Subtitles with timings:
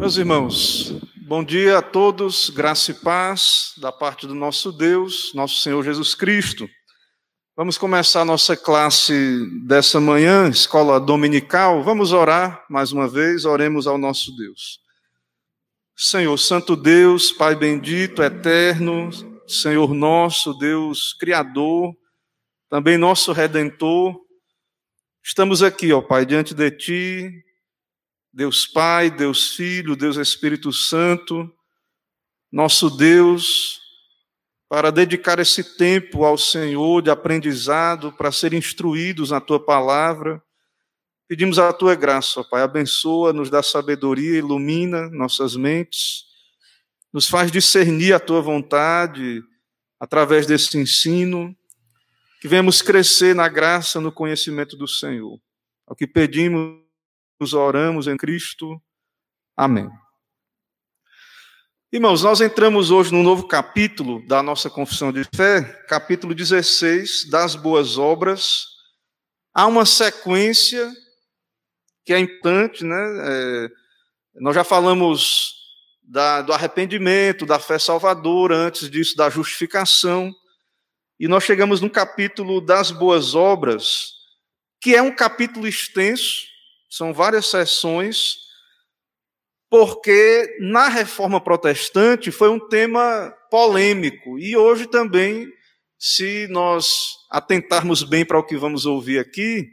[0.00, 0.94] Meus irmãos,
[1.26, 6.14] bom dia a todos, graça e paz da parte do nosso Deus, nosso Senhor Jesus
[6.14, 6.70] Cristo.
[7.56, 11.82] Vamos começar a nossa classe dessa manhã, escola dominical.
[11.82, 14.78] Vamos orar mais uma vez, oremos ao nosso Deus.
[15.96, 19.10] Senhor, Santo Deus, Pai bendito, eterno,
[19.48, 21.92] Senhor nosso, Deus Criador,
[22.70, 24.16] também nosso Redentor,
[25.24, 27.47] estamos aqui, ó Pai, diante de Ti,
[28.32, 31.52] Deus Pai, Deus Filho, Deus Espírito Santo,
[32.52, 33.80] nosso Deus,
[34.68, 40.42] para dedicar esse tempo ao Senhor de aprendizado, para ser instruídos na tua palavra.
[41.26, 46.24] Pedimos a tua graça, ó Pai, abençoa, nos dá sabedoria, ilumina nossas mentes,
[47.12, 49.42] nos faz discernir a tua vontade
[49.98, 51.56] através desse ensino,
[52.40, 55.40] que venhamos crescer na graça, no conhecimento do Senhor.
[55.88, 56.87] É o que pedimos
[57.40, 58.80] nos oramos em Cristo.
[59.56, 59.88] Amém.
[61.92, 67.54] Irmãos, nós entramos hoje no novo capítulo da nossa confissão de fé, capítulo 16, das
[67.54, 68.66] boas obras.
[69.54, 70.92] Há uma sequência
[72.04, 72.96] que é importante, né?
[72.96, 73.68] É,
[74.34, 75.54] nós já falamos
[76.02, 80.34] da, do arrependimento, da fé salvadora, antes disso, da justificação.
[81.20, 84.12] E nós chegamos no capítulo das boas obras,
[84.80, 86.47] que é um capítulo extenso,
[86.88, 88.36] são várias sessões,
[89.70, 95.46] porque na reforma protestante foi um tema polêmico e hoje também,
[95.98, 99.68] se nós atentarmos bem para o que vamos ouvir aqui,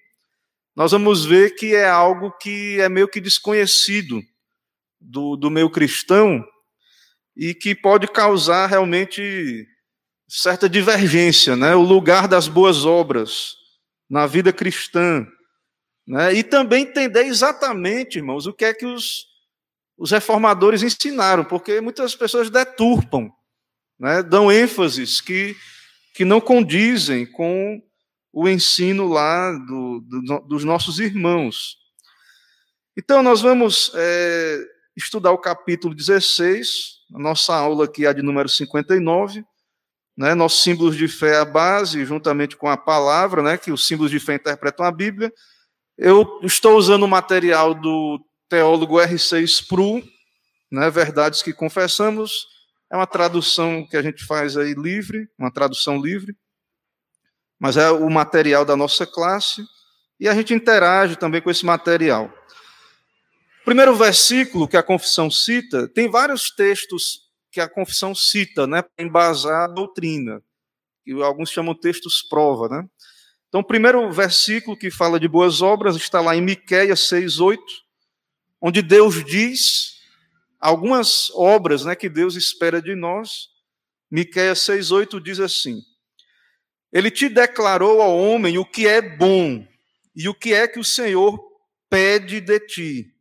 [0.75, 4.21] nós vamos ver que é algo que é meio que desconhecido
[4.99, 6.43] do, do meio cristão
[7.35, 9.65] e que pode causar realmente
[10.27, 11.75] certa divergência, né?
[11.75, 13.55] O lugar das boas obras
[14.09, 15.25] na vida cristã.
[16.07, 16.33] Né?
[16.35, 19.25] E também entender exatamente, irmãos, o que é que os,
[19.97, 23.31] os reformadores ensinaram, porque muitas pessoas deturpam,
[23.99, 24.21] né?
[24.21, 25.55] dão ênfases que,
[26.13, 27.81] que não condizem com
[28.31, 31.77] o ensino lá do, do, dos nossos irmãos.
[32.97, 34.59] Então, nós vamos é,
[34.95, 39.43] estudar o capítulo 16, a nossa aula aqui é de número 59,
[40.17, 43.85] né, nossos símbolos de fé é a base, juntamente com a palavra, né, que os
[43.85, 45.31] símbolos de fé interpretam a Bíblia,
[45.97, 48.19] eu estou usando o material do
[48.49, 49.41] teólogo R.C.
[49.43, 50.03] Spru,
[50.71, 52.47] né, Verdades que Confessamos.
[52.91, 56.35] É uma tradução que a gente faz aí livre, uma tradução livre,
[57.59, 59.65] mas é o material da nossa classe
[60.19, 62.31] e a gente interage também com esse material.
[63.61, 68.81] O primeiro versículo que a confissão cita, tem vários textos que a confissão cita, né,
[68.81, 70.43] para embasar a doutrina,
[71.03, 72.87] que alguns chamam textos prova, né?
[73.55, 77.57] Então, o primeiro versículo que fala de boas obras está lá em Miqueias 6:8,
[78.59, 79.93] onde Deus diz
[80.59, 83.47] algumas obras, né, que Deus espera de nós.
[84.11, 85.79] Miqueias 6:8 diz assim:
[86.91, 89.65] Ele te declarou ao homem o que é bom
[90.13, 91.39] e o que é que o Senhor
[91.89, 93.15] pede de ti,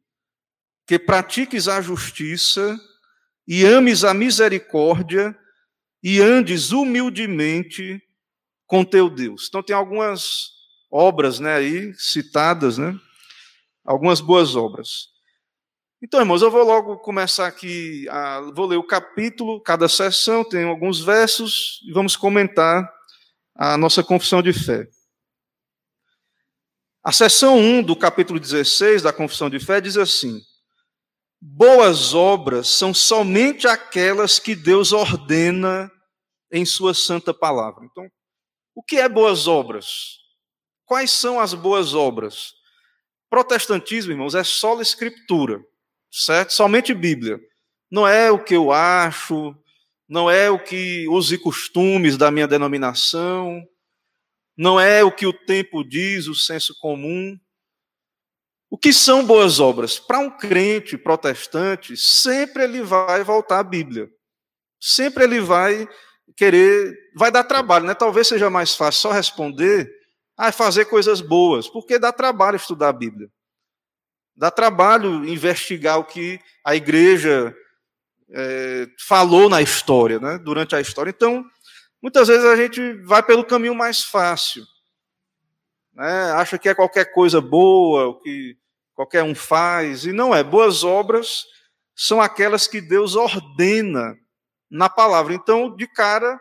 [0.85, 2.77] que pratiques a justiça
[3.47, 5.33] e ames a misericórdia
[6.03, 8.03] e andes humildemente
[8.75, 9.47] com teu Deus.
[9.49, 10.51] Então tem algumas
[10.91, 12.99] obras, né, aí citadas, né?
[13.85, 15.11] Algumas boas obras.
[16.03, 20.65] Então, irmãos, eu vou logo começar aqui, a, vou ler o capítulo, cada sessão tem
[20.65, 22.93] alguns versos e vamos comentar
[23.55, 24.89] a nossa confissão de fé.
[27.01, 30.41] A sessão 1 do capítulo 16 da confissão de fé diz assim:
[31.41, 35.89] Boas obras são somente aquelas que Deus ordena
[36.51, 37.85] em sua santa palavra.
[37.85, 38.05] Então,
[38.75, 40.19] o que é boas obras?
[40.85, 42.55] Quais são as boas obras?
[43.31, 45.65] Protestantismo, irmãos, é só escritura,
[46.11, 46.53] certo?
[46.53, 47.41] Somente Bíblia.
[47.91, 49.55] Não é o que eu acho,
[50.09, 53.67] não é o que os e costumes da minha denominação,
[54.57, 57.39] não é o que o tempo diz, o senso comum.
[58.71, 59.99] O que são boas obras?
[59.99, 64.11] Para um crente protestante, sempre ele vai voltar à Bíblia.
[64.81, 65.89] Sempre ele vai
[66.37, 67.95] querer, vai dar trabalho, né?
[67.95, 69.91] Talvez seja mais fácil só responder,
[70.37, 73.29] ah, fazer coisas boas, porque dá trabalho estudar a Bíblia.
[74.37, 77.55] Dá trabalho investigar o que a igreja
[78.31, 80.39] é, falou na história, né?
[80.39, 81.11] Durante a história.
[81.11, 81.45] Então,
[82.03, 84.65] muitas vezes a gente vai pelo caminho mais fácil.
[85.95, 86.33] Né?
[86.33, 88.57] Acha que é qualquer coisa boa, o que
[88.93, 90.43] qualquer um faz, e não é.
[90.43, 91.45] Boas obras
[91.95, 94.17] são aquelas que Deus ordena
[94.75, 95.33] na palavra.
[95.33, 96.39] Então, de cara,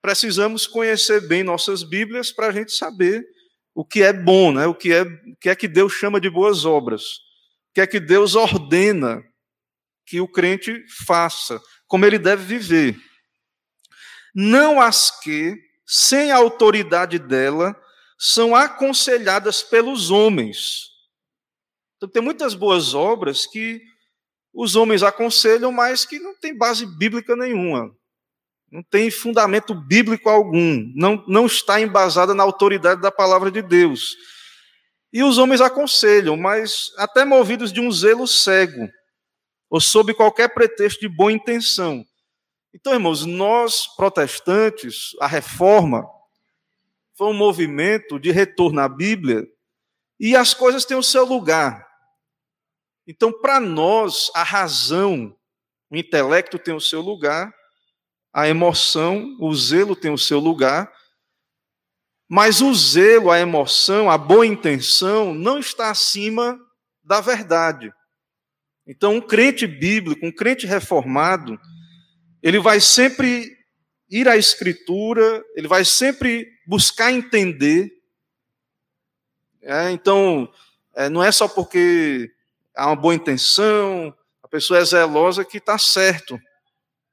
[0.00, 3.26] precisamos conhecer bem nossas Bíblias para a gente saber
[3.74, 4.66] o que é bom, né?
[4.66, 7.02] o, que é, o que é que Deus chama de boas obras,
[7.70, 9.22] o que é que Deus ordena
[10.06, 12.98] que o crente faça, como ele deve viver.
[14.34, 17.78] Não as que, sem a autoridade dela,
[18.18, 20.86] são aconselhadas pelos homens.
[21.96, 23.82] Então, tem muitas boas obras que
[24.56, 27.94] os homens aconselham, mas que não tem base bíblica nenhuma.
[28.72, 30.90] Não tem fundamento bíblico algum.
[30.94, 34.16] Não, não está embasada na autoridade da palavra de Deus.
[35.12, 38.88] E os homens aconselham, mas até movidos de um zelo cego,
[39.68, 42.02] ou sob qualquer pretexto de boa intenção.
[42.74, 46.06] Então, irmãos, nós protestantes, a reforma
[47.14, 49.46] foi um movimento de retorno à Bíblia
[50.18, 51.85] e as coisas têm o seu lugar.
[53.06, 55.36] Então, para nós, a razão,
[55.90, 57.54] o intelecto tem o seu lugar,
[58.32, 60.92] a emoção, o zelo tem o seu lugar,
[62.28, 66.58] mas o zelo, a emoção, a boa intenção não está acima
[67.02, 67.92] da verdade.
[68.86, 71.58] Então, um crente bíblico, um crente reformado,
[72.42, 73.56] ele vai sempre
[74.10, 77.90] ir à Escritura, ele vai sempre buscar entender.
[79.62, 80.52] É, então,
[80.94, 82.30] é, não é só porque
[82.76, 86.38] há uma boa intenção, a pessoa é zelosa que está certo,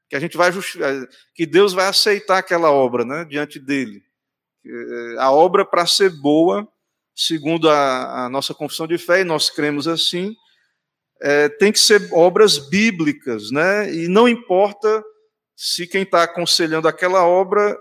[0.10, 0.51] que a gente vai
[1.33, 4.04] que Deus vai aceitar aquela obra, né, diante dele.
[4.65, 6.68] É, a obra para ser boa,
[7.15, 10.36] segundo a, a, nossa confissão de fé, e nós cremos assim,
[11.21, 13.94] é, tem que ser obras bíblicas, né?
[13.94, 15.04] E não importa
[15.56, 17.77] se quem está aconselhando aquela obra,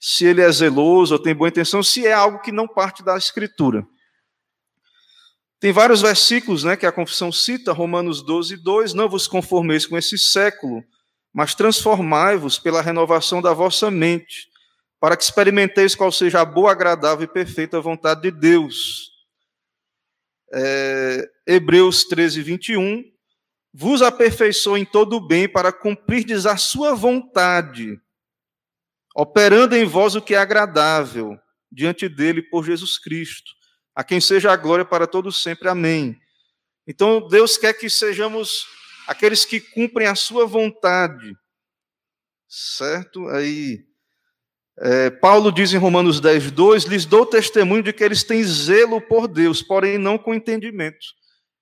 [0.00, 3.16] se ele é zeloso ou tem boa intenção, se é algo que não parte da
[3.16, 3.86] Escritura.
[5.60, 9.98] Tem vários versículos né, que a confissão cita, Romanos 12, 2, não vos conformeis com
[9.98, 10.84] esse século,
[11.32, 14.48] mas transformai-vos pela renovação da vossa mente,
[15.00, 19.10] para que experimenteis qual seja a boa, agradável e perfeita vontade de Deus.
[20.52, 23.02] É, Hebreus 13, 21,
[23.74, 28.00] vos aperfeiçoou em todo o bem para cumprirdes a sua vontade,
[29.14, 31.36] operando em vós o que é agradável
[31.70, 33.57] diante dele por Jesus Cristo,
[33.98, 35.68] a quem seja a glória para todos sempre.
[35.68, 36.16] Amém.
[36.86, 38.64] Então Deus quer que sejamos
[39.08, 41.36] aqueles que cumprem a sua vontade,
[42.48, 43.26] certo?
[43.30, 43.84] Aí
[44.78, 49.00] é, Paulo diz em Romanos 10, 2: lhes dou testemunho de que eles têm zelo
[49.00, 51.04] por Deus, porém não com entendimento.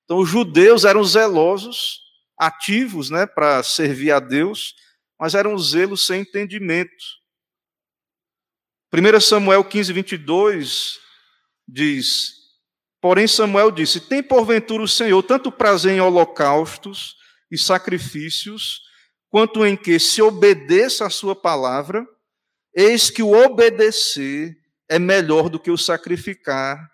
[0.05, 2.03] Então, os judeus eram zelosos,
[2.39, 4.75] ativos né, para servir a Deus,
[5.19, 6.93] mas eram zelos sem entendimento.
[8.93, 11.06] 1 Samuel 15, 22
[11.67, 12.35] diz:
[13.01, 17.17] Porém, Samuel disse: Tem porventura o Senhor tanto prazer em holocaustos
[17.51, 18.83] e sacrifícios,
[19.29, 22.07] quanto em que se obedeça a sua palavra,
[22.75, 24.57] eis que o obedecer
[24.89, 26.91] é melhor do que o sacrificar,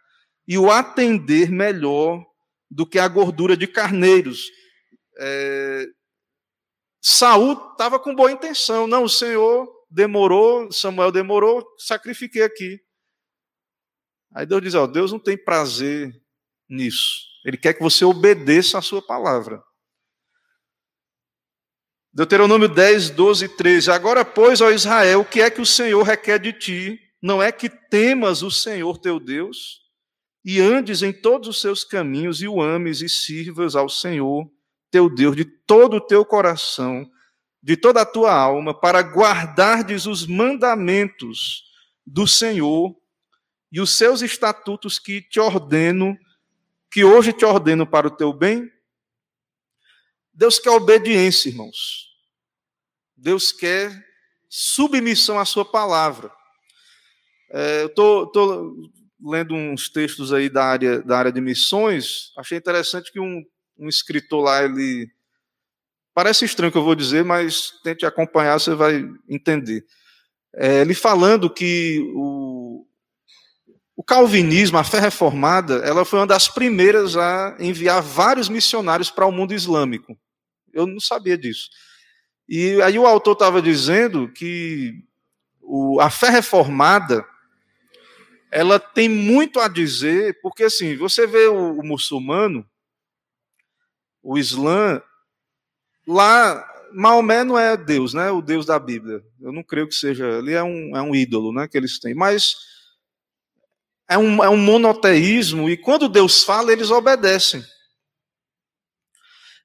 [0.47, 2.25] e o atender melhor
[2.71, 4.51] do que a gordura de carneiros.
[5.19, 5.87] É,
[7.01, 8.87] Saul estava com boa intenção.
[8.87, 12.81] Não, o Senhor demorou, Samuel demorou, sacrifiquei aqui.
[14.35, 16.13] Aí Deus diz: ó, Deus não tem prazer
[16.69, 17.33] nisso.
[17.45, 19.63] Ele quer que você obedeça a sua palavra.
[22.13, 23.91] Deuteronômio 10, 12 e 13.
[23.91, 27.01] Agora, pois, ó Israel, o que é que o Senhor requer de ti?
[27.23, 29.81] Não é que temas o Senhor teu Deus,
[30.45, 34.51] e andes em todos os seus caminhos e o ames e sirvas ao Senhor
[34.91, 37.09] teu Deus de todo o teu coração,
[37.63, 41.63] de toda a tua alma, para guardardes os mandamentos
[42.05, 42.95] do Senhor
[43.73, 46.17] e os seus estatutos que te ordeno,
[46.91, 48.71] que hoje te ordeno para o teu bem?
[50.35, 52.13] Deus quer obediência, irmãos.
[53.17, 54.07] Deus quer
[54.47, 56.31] submissão à sua palavra.
[57.51, 58.91] É, eu estou
[59.25, 63.43] lendo uns textos aí da área, da área de missões, achei interessante que um,
[63.79, 65.11] um escritor lá, ele.
[66.15, 69.87] Parece estranho o que eu vou dizer, mas tente acompanhar, você vai entender.
[70.55, 72.52] É, ele falando que o,
[73.97, 79.27] o calvinismo, a fé reformada, ela foi uma das primeiras a enviar vários missionários para
[79.27, 80.17] o mundo islâmico.
[80.73, 81.69] Eu não sabia disso.
[82.49, 84.95] E aí o autor estava dizendo que
[85.61, 87.25] o, a fé reformada
[88.51, 92.67] ela tem muito a dizer, porque assim, você vê o, o muçulmano,
[94.23, 95.03] o Islã,
[96.07, 98.31] lá Maomé não é Deus, né?
[98.31, 99.25] O Deus da Bíblia.
[99.41, 100.27] Eu não creio que seja.
[100.39, 101.67] Ele é um, é um ídolo, né?
[101.67, 102.15] Que eles têm.
[102.15, 102.57] Mas
[104.13, 107.65] é um, é um monoteísmo e quando Deus fala, eles obedecem.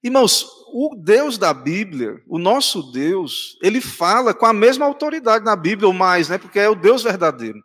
[0.03, 5.55] Irmãos, o Deus da Bíblia, o nosso Deus, ele fala com a mesma autoridade na
[5.55, 6.37] Bíblia, ou mais, né?
[6.37, 7.59] Porque é o Deus verdadeiro.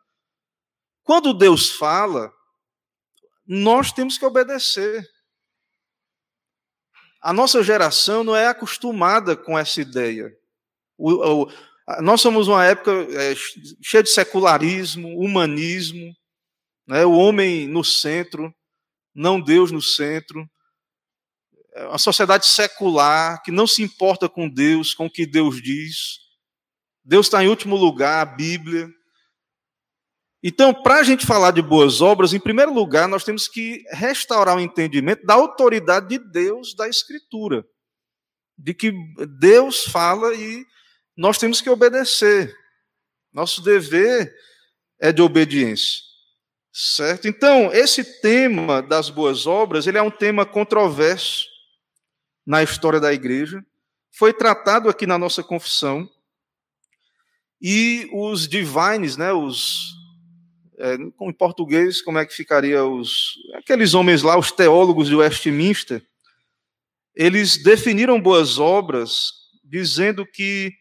[1.02, 2.32] Quando Deus fala,
[3.46, 5.06] nós temos que obedecer.
[7.20, 10.32] a nossa geração não é acostumada com essa ideia.
[10.98, 11.52] O, o,
[12.00, 13.34] nós somos uma época é,
[13.80, 16.12] cheia de secularismo, humanismo,
[16.86, 18.54] né, o homem no centro,
[19.14, 20.48] não Deus no centro.
[21.74, 26.20] É uma sociedade secular que não se importa com Deus, com o que Deus diz.
[27.04, 28.88] Deus está em último lugar, a Bíblia.
[30.42, 34.56] Então, para a gente falar de boas obras, em primeiro lugar, nós temos que restaurar
[34.56, 37.64] o entendimento da autoridade de Deus da Escritura.
[38.58, 38.92] De que
[39.38, 40.64] Deus fala e
[41.16, 42.54] nós temos que obedecer.
[43.32, 44.34] Nosso dever
[45.00, 46.12] é de obediência.
[46.73, 47.29] Certo?
[47.29, 51.47] Então, esse tema das boas obras, ele é um tema controverso
[52.47, 53.64] na história da igreja.
[54.11, 56.09] Foi tratado aqui na nossa confissão.
[57.61, 59.93] E os divines, né, os
[60.79, 66.05] é, em português, como é que ficaria os aqueles homens lá, os teólogos de Westminster,
[67.14, 69.31] eles definiram boas obras
[69.62, 70.73] dizendo que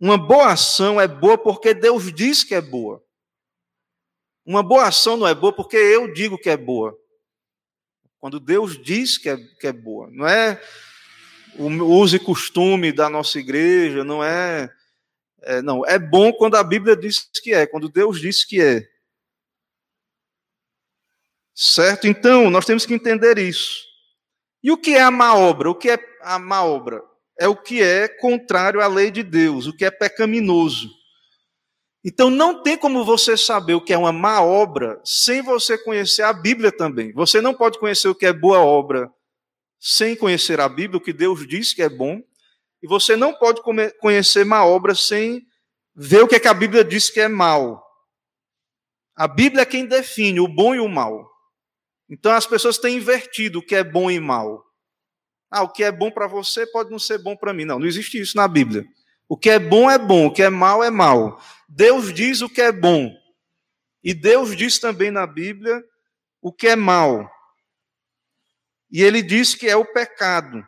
[0.00, 3.04] uma boa ação é boa porque Deus diz que é boa.
[4.44, 6.96] Uma boa ação não é boa porque eu digo que é boa.
[8.18, 10.60] Quando Deus diz que é, que é boa, não é
[11.56, 14.72] o uso e costume da nossa igreja, não é
[15.42, 18.88] é, não, é bom quando a Bíblia diz que é, quando Deus diz que é.
[21.54, 22.06] Certo?
[22.06, 23.84] Então, nós temos que entender isso.
[24.62, 25.70] E o que é a má obra?
[25.70, 27.02] O que é a má obra?
[27.38, 30.88] É o que é contrário à lei de Deus, o que é pecaminoso.
[32.04, 36.22] Então, não tem como você saber o que é uma má obra sem você conhecer
[36.22, 37.12] a Bíblia também.
[37.12, 39.10] Você não pode conhecer o que é boa obra
[39.78, 42.20] sem conhecer a Bíblia, o que Deus diz que é bom,
[42.80, 43.60] e você não pode
[44.00, 45.44] conhecer má obra sem
[45.94, 47.84] ver o que, é que a Bíblia diz que é mal.
[49.14, 51.28] A Bíblia é quem define o bom e o mal.
[52.08, 54.64] Então as pessoas têm invertido o que é bom e mal.
[55.50, 57.64] Ah, o que é bom para você pode não ser bom para mim.
[57.64, 58.84] Não, não existe isso na Bíblia.
[59.28, 61.40] O que é bom é bom, o que é mal é mal.
[61.74, 63.10] Deus diz o que é bom.
[64.04, 65.82] E Deus diz também na Bíblia
[66.40, 67.30] o que é mal.
[68.90, 70.62] E ele diz que é o pecado.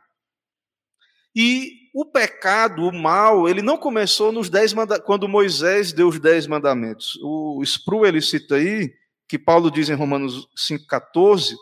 [1.36, 4.72] E o pecado, o mal, ele não começou nos dez
[5.04, 7.18] quando Moisés deu os dez mandamentos.
[7.22, 8.90] O Spru, ele cita aí,
[9.28, 11.54] que Paulo diz em Romanos 5,14,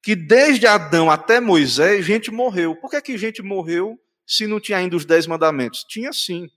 [0.00, 2.76] que desde Adão até Moisés, gente morreu.
[2.76, 5.84] Por que, que gente morreu se não tinha ainda os dez mandamentos?
[5.88, 6.48] Tinha sim,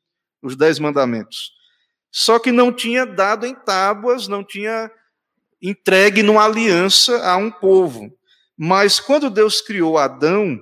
[0.43, 1.57] os dez mandamentos.
[2.11, 4.91] Só que não tinha dado em tábuas, não tinha
[5.61, 8.11] entregue numa aliança a um povo.
[8.57, 10.59] Mas quando Deus criou Adão,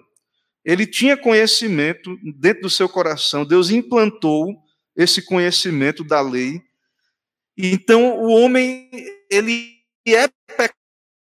[0.63, 4.56] ele tinha conhecimento dentro do seu coração, Deus implantou
[4.96, 6.62] esse conhecimento da lei.
[7.58, 8.89] Então, o homem,
[9.32, 10.27] ele é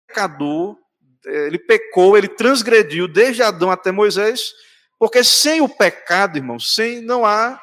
[0.09, 0.77] pecador,
[1.25, 4.53] ele pecou, ele transgrediu desde Adão até Moisés,
[4.99, 7.61] porque sem o pecado, irmão, sem não há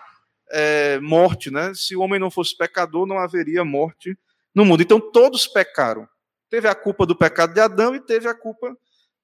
[0.52, 1.74] é, morte, né?
[1.74, 4.18] Se o homem não fosse pecador, não haveria morte
[4.54, 4.82] no mundo.
[4.82, 6.08] Então, todos pecaram.
[6.50, 8.76] Teve a culpa do pecado de Adão e teve a culpa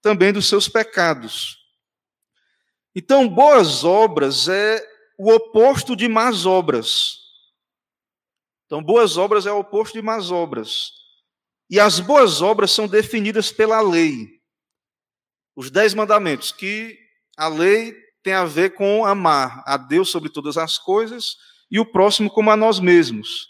[0.02, 1.58] também dos seus pecados.
[2.96, 4.86] Então, boas obras é
[5.18, 7.18] o oposto de más obras.
[8.66, 10.92] Então, boas obras é o oposto de más obras.
[11.70, 14.42] E as boas obras são definidas pela lei.
[15.56, 17.00] Os dez mandamentos, que
[17.38, 21.36] a lei tem a ver com amar a Deus sobre todas as coisas
[21.70, 23.48] e o próximo como a nós mesmos.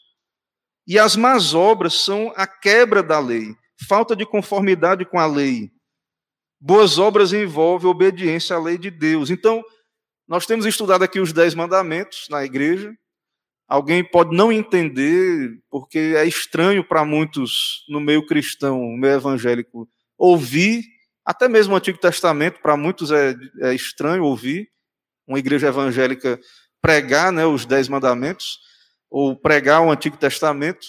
[0.87, 3.55] E as más obras são a quebra da lei,
[3.87, 5.71] falta de conformidade com a lei,
[6.65, 9.29] Boas obras envolvem obediência à lei de Deus.
[9.29, 9.61] Então,
[10.25, 12.95] nós temos estudado aqui os dez mandamentos na igreja.
[13.67, 19.89] Alguém pode não entender, porque é estranho para muitos no meio cristão, no meio evangélico,
[20.17, 20.85] ouvir,
[21.25, 24.69] até mesmo o Antigo Testamento, para muitos é, é, estranho ouvir
[25.27, 26.39] uma igreja evangélica
[26.81, 28.59] pregar né, os dez mandamentos,
[29.09, 30.87] ou pregar o Antigo Testamento,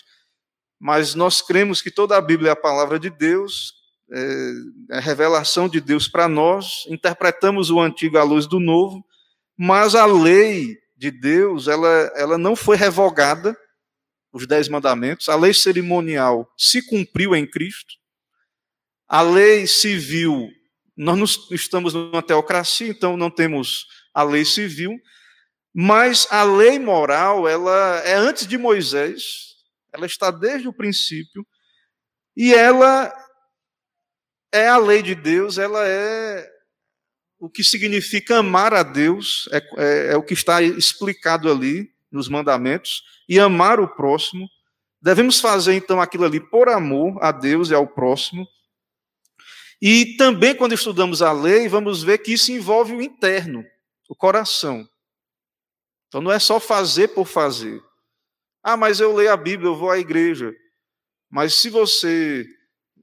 [0.81, 3.75] mas nós cremos que toda a Bíblia é a palavra de Deus,
[4.11, 9.05] é, a revelação de Deus para nós, interpretamos o antigo à luz do novo,
[9.57, 13.57] mas a lei de Deus, ela, ela não foi revogada,
[14.33, 17.95] os dez mandamentos, a lei cerimonial se cumpriu em Cristo,
[19.15, 20.51] a lei civil,
[20.97, 24.91] nós estamos numa teocracia, então não temos a lei civil,
[25.73, 29.23] mas a lei moral, ela é antes de Moisés,
[29.93, 31.47] ela está desde o princípio,
[32.37, 33.15] e ela
[34.53, 36.51] é a lei de Deus, ela é
[37.39, 42.29] o que significa amar a Deus, é, é, é, o que está explicado ali nos
[42.29, 44.49] mandamentos, e amar o próximo.
[45.01, 48.45] Devemos fazer então aquilo ali por amor a Deus e ao próximo.
[49.81, 53.65] E também, quando estudamos a lei, vamos ver que isso envolve o interno,
[54.09, 54.89] o coração.
[56.09, 57.83] Então, não é só fazer por fazer.
[58.63, 60.55] Ah, mas eu leio a Bíblia, eu vou à igreja.
[61.31, 62.47] Mas se você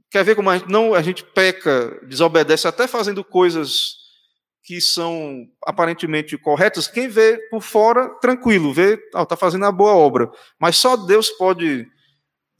[0.10, 4.02] quer ver como a gente, não, a gente peca, desobedece, até fazendo coisas
[4.64, 9.94] que são aparentemente corretas, quem vê por fora, tranquilo, vê, está oh, fazendo a boa
[9.94, 10.30] obra.
[10.60, 11.88] Mas só Deus pode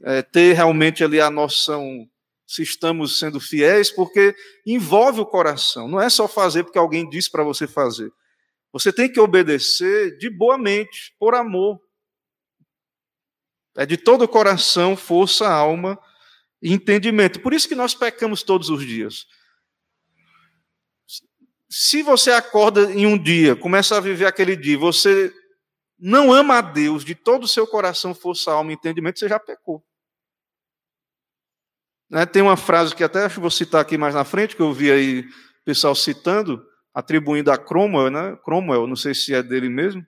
[0.04, 2.08] é, ter realmente ali a noção
[2.52, 5.88] se estamos sendo fiéis, porque envolve o coração.
[5.88, 8.12] Não é só fazer porque alguém disse para você fazer.
[8.74, 11.80] Você tem que obedecer de boa mente, por amor.
[13.78, 15.98] É de todo o coração, força, alma
[16.62, 17.40] e entendimento.
[17.40, 19.26] Por isso que nós pecamos todos os dias.
[21.70, 25.34] Se você acorda em um dia, começa a viver aquele dia, você
[25.98, 29.40] não ama a Deus de todo o seu coração, força, alma e entendimento, você já
[29.40, 29.82] pecou.
[32.12, 34.92] Né, tem uma frase que até vou citar aqui mais na frente, que eu vi
[34.92, 36.62] aí o pessoal citando,
[36.94, 38.38] atribuindo a Cromwell, né?
[38.44, 40.06] Cromwell, não sei se é dele mesmo,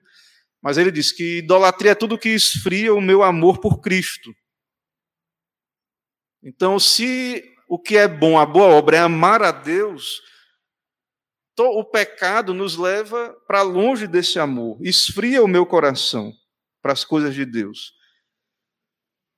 [0.62, 4.34] mas ele diz que idolatria é tudo que esfria o meu amor por Cristo.
[6.42, 10.20] Então, se o que é bom, a boa obra é amar a Deus,
[11.58, 16.34] o pecado nos leva para longe desse amor, esfria o meu coração
[16.82, 17.94] para as coisas de Deus.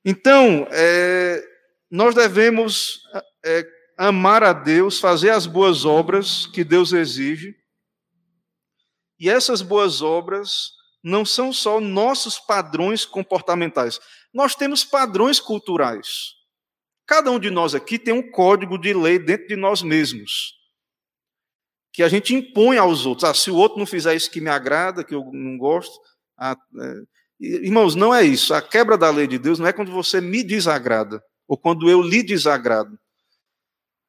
[0.04, 1.55] Então, é,
[1.90, 3.00] nós devemos
[3.44, 3.64] é,
[3.96, 7.54] amar a Deus, fazer as boas obras que Deus exige.
[9.18, 14.00] E essas boas obras não são só nossos padrões comportamentais.
[14.34, 16.34] Nós temos padrões culturais.
[17.06, 20.54] Cada um de nós aqui tem um código de lei dentro de nós mesmos.
[21.92, 23.24] Que a gente impõe aos outros.
[23.30, 25.98] Ah, se o outro não fizer isso que me agrada, que eu não gosto.
[26.36, 26.94] Ah, é...
[27.38, 28.52] Irmãos, não é isso.
[28.52, 32.02] A quebra da lei de Deus não é quando você me desagrada ou quando eu
[32.02, 32.98] lhe desagrado.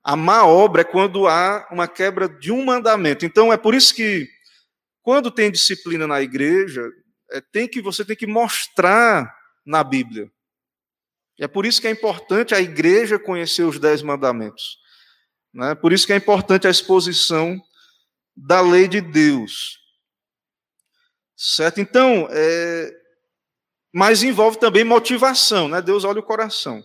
[0.03, 3.25] A má obra é quando há uma quebra de um mandamento.
[3.25, 4.27] Então é por isso que
[5.01, 6.89] quando tem disciplina na igreja,
[7.31, 9.33] é, tem que você tem que mostrar
[9.65, 10.31] na Bíblia.
[11.39, 14.79] É por isso que é importante a igreja conhecer os dez mandamentos.
[15.53, 15.75] Né?
[15.75, 17.61] Por isso que é importante a exposição
[18.35, 19.79] da lei de Deus.
[21.35, 21.79] Certo?
[21.79, 22.91] Então, é...
[23.93, 25.81] mas envolve também motivação, né?
[25.81, 26.83] Deus olha o coração.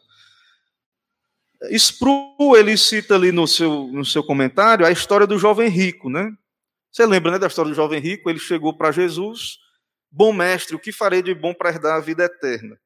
[1.71, 6.33] Spru, ele cita ali no seu, no seu comentário a história do jovem rico, né?
[6.91, 8.29] Você lembra né, da história do jovem rico?
[8.29, 9.59] Ele chegou para Jesus,
[10.11, 12.79] bom mestre, o que farei de bom para herdar a vida eterna?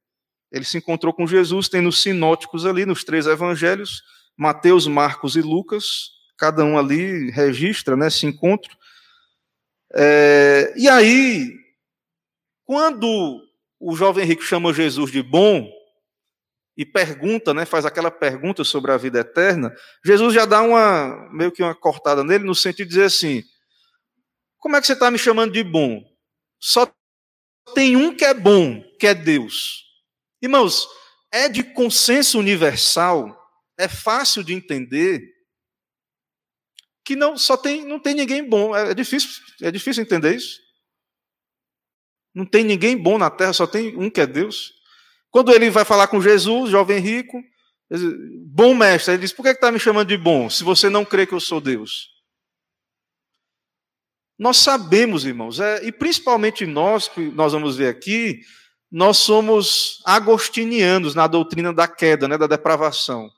[0.52, 4.02] Ele se encontrou com Jesus, tem nos sinóticos ali, nos três evangelhos,
[4.36, 8.76] Mateus, Marcos e Lucas, cada um ali registra né, esse encontro.
[9.92, 11.52] É, e aí,
[12.64, 13.42] quando
[13.80, 15.68] o jovem rico chama Jesus de bom,
[16.76, 21.50] e pergunta, né, faz aquela pergunta sobre a vida eterna, Jesus já dá uma meio
[21.50, 23.42] que uma cortada nele no sentido de dizer assim:
[24.58, 26.02] como é que você está me chamando de bom?
[26.60, 26.92] Só
[27.74, 29.84] tem um que é bom, que é Deus.
[30.42, 30.86] Irmãos,
[31.32, 33.34] é de consenso universal,
[33.78, 35.22] é fácil de entender
[37.04, 38.76] que não só tem não tem ninguém bom.
[38.76, 39.30] É, é difícil,
[39.62, 40.60] é difícil entender isso.
[42.34, 44.75] Não tem ninguém bom na terra, só tem um que é Deus.
[45.36, 47.44] Quando ele vai falar com Jesus, jovem rico,
[48.46, 51.26] bom mestre, ele diz: Por que está me chamando de bom, se você não crê
[51.26, 52.08] que eu sou Deus?
[54.38, 58.40] Nós sabemos, irmãos, é, e principalmente nós, que nós vamos ver aqui,
[58.90, 63.28] nós somos agostinianos na doutrina da queda, né, da depravação.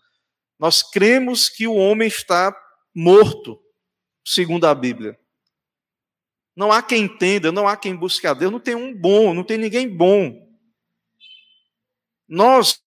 [0.56, 2.56] Nós cremos que o homem está
[2.94, 3.60] morto,
[4.24, 5.18] segundo a Bíblia.
[6.54, 9.42] Não há quem entenda, não há quem busque a Deus, não tem um bom, não
[9.42, 10.46] tem ninguém bom.
[12.28, 12.80] Nós,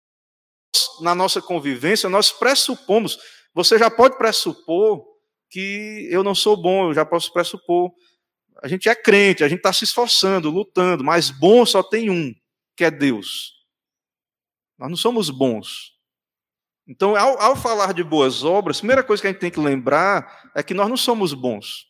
[1.01, 3.17] na nossa convivência, nós pressupomos,
[3.53, 5.03] você já pode pressupor
[5.49, 7.91] que eu não sou bom, eu já posso pressupor.
[8.63, 12.33] A gente é crente, a gente está se esforçando, lutando, mas bom só tem um,
[12.75, 13.53] que é Deus.
[14.77, 15.91] Nós não somos bons.
[16.87, 19.59] Então, ao, ao, falar de boas obras, a primeira coisa que a gente tem que
[19.59, 21.87] lembrar é que nós não somos bons.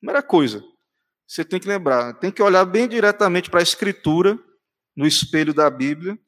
[0.00, 0.62] Primeira coisa,
[1.26, 4.38] você tem que lembrar, tem que olhar bem diretamente para a Escritura,
[4.94, 6.18] no espelho da Bíblia,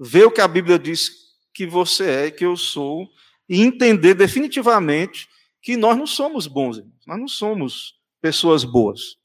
[0.00, 1.10] ver o que a Bíblia diz
[1.52, 3.06] que você é e que eu sou,
[3.46, 5.28] e entender definitivamente
[5.60, 9.18] que nós não somos bons, nós não somos pessoas boas.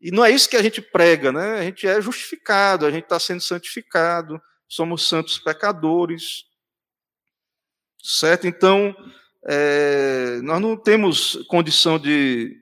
[0.00, 1.58] E não é isso que a gente prega, né?
[1.58, 6.44] A gente é justificado, a gente está sendo santificado, somos santos pecadores,
[8.02, 8.46] certo?
[8.46, 8.96] Então,
[9.46, 12.56] é, nós não temos condição de,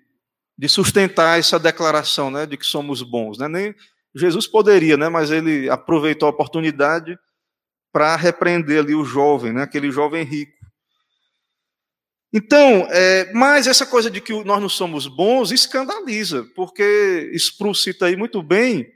[0.56, 3.46] de sustentar essa declaração, né, de que somos bons, né?
[3.46, 3.74] Nem,
[4.14, 7.18] Jesus poderia, né, mas ele aproveitou a oportunidade
[7.92, 10.58] para repreender ali o jovem, né, aquele jovem rico.
[12.32, 18.06] Então, é, mas essa coisa de que nós não somos bons escandaliza, porque Spru cita
[18.06, 18.86] aí muito bem,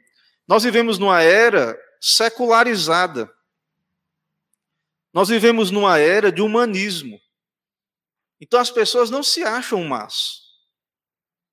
[0.47, 3.33] nós vivemos numa era secularizada.
[5.15, 7.19] Nós vivemos numa era de humanismo.
[8.41, 10.41] Então as pessoas não se acham más.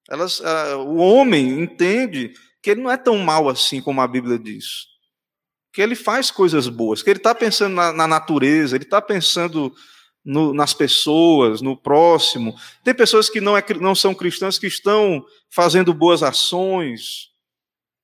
[0.10, 4.88] Elas, o homem entende que ele não é tão mal assim como a Bíblia diz.
[5.72, 9.74] Que ele faz coisas boas, que ele está pensando na, na, natureza, ele está pensando
[10.26, 12.56] no, nas pessoas, no próximo.
[12.84, 17.30] Tem pessoas que não, é, não são cristãs que estão fazendo boas ações,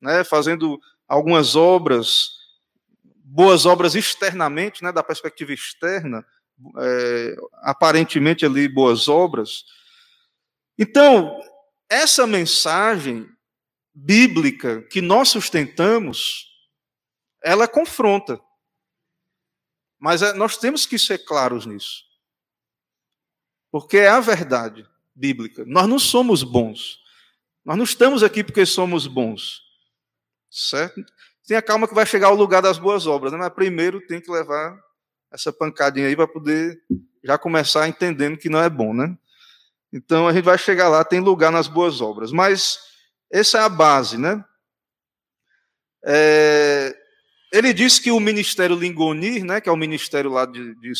[0.01, 2.29] né, fazendo algumas obras,
[3.23, 6.25] boas obras externamente, né, da perspectiva externa,
[6.79, 9.65] é, aparentemente ali boas obras.
[10.77, 11.39] Então,
[11.89, 13.27] essa mensagem
[13.95, 16.53] bíblica que nós sustentamos,
[17.41, 18.41] ela confronta.
[19.97, 22.03] Mas é, nós temos que ser claros nisso.
[23.71, 25.63] Porque é a verdade bíblica.
[25.65, 26.99] Nós não somos bons.
[27.63, 29.61] Nós não estamos aqui porque somos bons.
[30.51, 31.03] Certo?
[31.47, 33.37] Tenha calma que vai chegar ao lugar das boas obras, né?
[33.37, 34.77] mas primeiro tem que levar
[35.31, 36.81] essa pancadinha aí para poder
[37.23, 39.17] já começar entendendo que não é bom, né?
[39.91, 42.31] Então a gente vai chegar lá, tem lugar nas boas obras.
[42.31, 42.79] Mas
[43.39, 44.43] essa é a base, né?
[46.05, 46.95] É,
[47.51, 50.91] ele disse que o Ministério Lingonir, né, que é o ministério lá de, de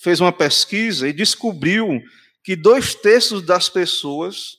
[0.00, 2.00] fez uma pesquisa e descobriu
[2.42, 4.56] que dois terços das pessoas,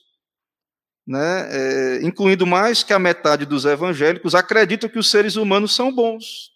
[1.06, 5.94] né, é, incluindo mais que a metade dos evangélicos, acreditam que os seres humanos são
[5.94, 6.52] bons.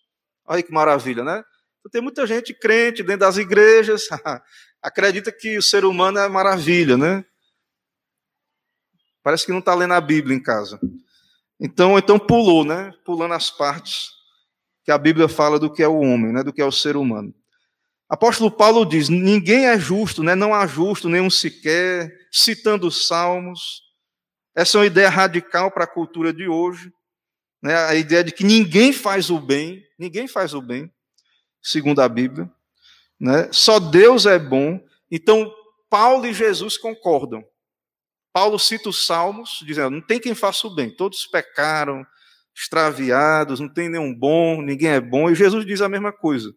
[0.46, 1.44] Olha que maravilha, né?
[1.78, 4.02] Então, tem muita gente crente dentro das igrejas,
[4.83, 7.24] acredita que o ser humano é maravilha, né?
[9.22, 10.80] Parece que não está lendo a Bíblia em casa.
[11.61, 12.92] Então, então pulou, né?
[13.04, 14.11] Pulando as partes
[14.85, 16.42] que a Bíblia fala do que é o homem, né?
[16.42, 17.35] Do que é o ser humano.
[18.09, 20.35] Apóstolo Paulo diz: ninguém é justo, né?
[20.35, 23.83] Não há justo nenhum sequer, citando os Salmos.
[24.54, 26.92] Essa é uma ideia radical para a cultura de hoje,
[27.62, 27.76] né?
[27.76, 30.90] A ideia de que ninguém faz o bem, ninguém faz o bem,
[31.62, 32.50] segundo a Bíblia,
[33.18, 33.48] né?
[33.52, 34.80] Só Deus é bom.
[35.11, 35.52] Então,
[35.90, 37.44] Paulo e Jesus concordam.
[38.32, 42.06] Paulo cita os Salmos, dizendo: não tem quem faça o bem, todos pecaram,
[42.54, 45.30] extraviados, não tem nenhum bom, ninguém é bom.
[45.30, 46.52] E Jesus diz a mesma coisa: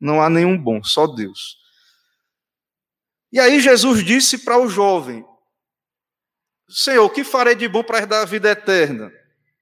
[0.00, 1.58] não há nenhum bom, só Deus.
[3.32, 5.24] E aí Jesus disse para o jovem:
[6.68, 9.12] Senhor, o que farei de bom para herdar a vida eterna?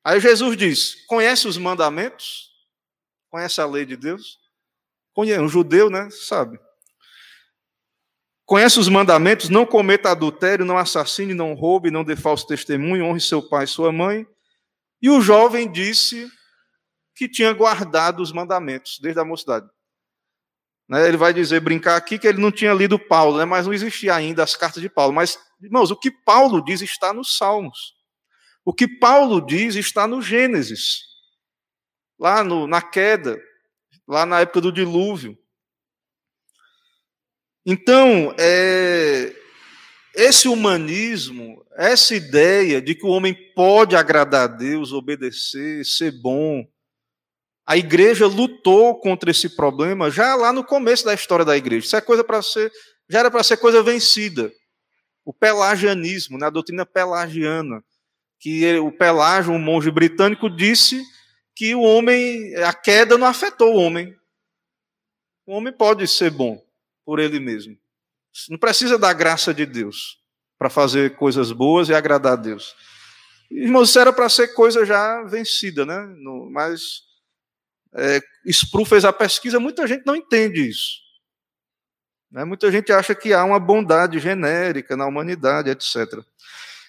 [0.02, 2.50] Aí Jesus diz: Conhece os mandamentos?
[3.30, 4.38] Conhece a lei de Deus?
[5.12, 6.08] Conhece, um judeu, né?
[6.10, 6.58] Sabe.
[8.46, 13.20] Conhece os mandamentos: não cometa adultério, não assassine, não roube, não dê falso testemunho, honre
[13.20, 14.26] seu pai e sua mãe.
[15.00, 16.30] E o jovem disse
[17.14, 19.66] que tinha guardado os mandamentos desde a mocidade.
[20.88, 23.72] Né, ele vai dizer, brincar aqui, que ele não tinha lido Paulo, né, mas não
[23.72, 25.14] existia ainda as cartas de Paulo.
[25.14, 27.94] Mas, irmãos, o que Paulo diz está nos Salmos.
[28.64, 31.00] O que Paulo diz está no Gênesis,
[32.18, 33.38] lá no, na queda,
[34.06, 35.38] lá na época do dilúvio.
[37.66, 39.34] Então, é,
[40.14, 46.66] esse humanismo, essa ideia de que o homem pode agradar a Deus, obedecer, ser bom,
[47.66, 51.86] a igreja lutou contra esse problema já lá no começo da história da igreja.
[51.86, 52.70] Isso é coisa para ser,
[53.08, 54.52] já era para ser coisa vencida.
[55.24, 57.82] O pelagianismo, né, a doutrina pelagiana,
[58.38, 61.02] que o Pelágio, um monge britânico, disse
[61.56, 64.14] que o homem, a queda não afetou o homem.
[65.46, 66.63] O homem pode ser bom
[67.04, 67.76] por ele mesmo.
[68.48, 70.18] Não precisa da graça de Deus
[70.58, 72.74] para fazer coisas boas e agradar a Deus.
[73.50, 76.06] Irmãos, isso era para ser coisa já vencida, né?
[76.50, 77.02] Mas
[77.94, 81.04] é, Spru fez a pesquisa, muita gente não entende isso.
[82.30, 82.44] Né?
[82.44, 86.20] Muita gente acha que há uma bondade genérica na humanidade, etc.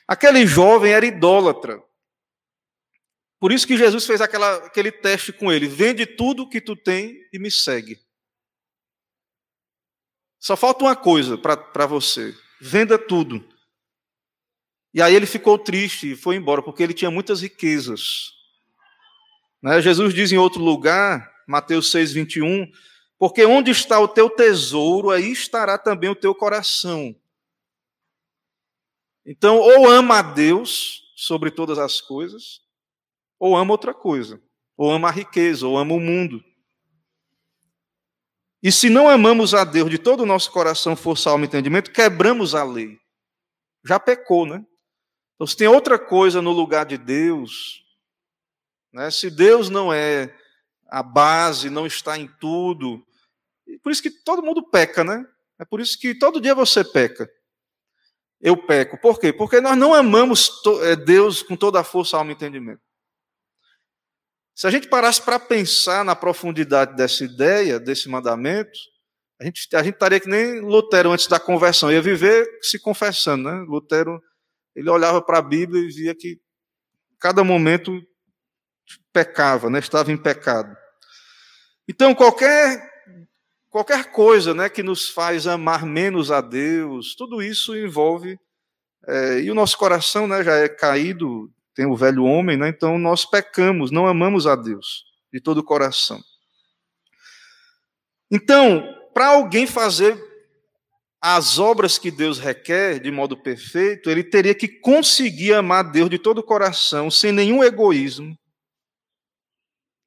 [0.08, 1.82] Aquele jovem era idólatra.
[3.40, 7.20] Por isso que Jesus fez aquela, aquele teste com ele: vende tudo que tu tem
[7.32, 8.00] e me segue.
[10.46, 13.44] Só falta uma coisa para você: venda tudo.
[14.94, 18.32] E aí ele ficou triste e foi embora, porque ele tinha muitas riquezas.
[19.60, 19.82] Né?
[19.82, 22.72] Jesus diz em outro lugar, Mateus 6, 21,
[23.18, 27.16] porque onde está o teu tesouro, aí estará também o teu coração.
[29.26, 32.62] Então, ou ama a Deus sobre todas as coisas,
[33.40, 34.40] ou ama outra coisa,
[34.78, 36.46] ou ama a riqueza, ou ama o mundo.
[38.66, 41.92] E se não amamos a Deus de todo o nosso coração, força, alma e entendimento,
[41.92, 42.98] quebramos a lei.
[43.86, 44.66] Já pecou, né?
[45.36, 47.84] Então, se tem outra coisa no lugar de Deus,
[48.92, 49.12] né?
[49.12, 50.36] Se Deus não é
[50.88, 53.06] a base, não está em tudo.
[53.84, 55.24] Por isso que todo mundo peca, né?
[55.60, 57.30] É por isso que todo dia você peca.
[58.42, 58.98] Eu peco.
[58.98, 59.32] Por quê?
[59.32, 60.50] Porque nós não amamos
[60.82, 62.82] é, Deus com toda a força, alma e entendimento.
[64.56, 68.80] Se a gente parasse para pensar na profundidade dessa ideia, desse mandamento,
[69.40, 73.50] a gente, a gente estaria que nem Lutero antes da conversão, ia viver se confessando,
[73.50, 73.66] né?
[73.68, 74.22] Lutero,
[74.74, 76.40] ele olhava para a Bíblia e via que
[77.20, 78.02] cada momento
[79.12, 79.80] pecava, né?
[79.80, 80.74] Estava em pecado.
[81.88, 82.96] Então, qualquer
[83.70, 88.40] qualquer coisa, né, que nos faz amar menos a Deus, tudo isso envolve
[89.06, 92.70] é, e o nosso coração, né, já é caído tem o velho homem, né?
[92.70, 96.24] então nós pecamos, não amamos a Deus de todo o coração.
[98.32, 98.82] Então,
[99.14, 100.18] para alguém fazer
[101.22, 106.18] as obras que Deus requer de modo perfeito, ele teria que conseguir amar Deus de
[106.18, 108.38] todo o coração, sem nenhum egoísmo,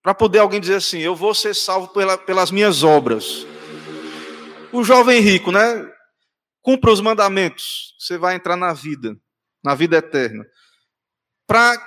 [0.02, 3.46] para poder alguém dizer assim: eu vou ser salvo pela, pelas minhas obras.
[4.72, 5.87] O jovem rico, né?
[6.62, 9.16] Cumpra os mandamentos, você vai entrar na vida,
[9.62, 10.46] na vida eterna
[11.48, 11.82] para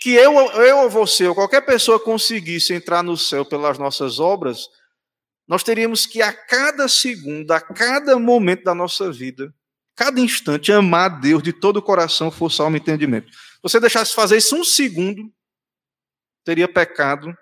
[0.00, 4.66] que eu, eu ou você, ou qualquer pessoa conseguisse entrar no céu pelas nossas obras,
[5.46, 9.54] nós teríamos que a cada segundo, a cada momento da nossa vida,
[9.94, 13.30] cada instante, amar a Deus de todo o coração, força, alma e entendimento.
[13.30, 15.30] Se você deixasse fazer isso um segundo,
[16.42, 17.36] teria pecado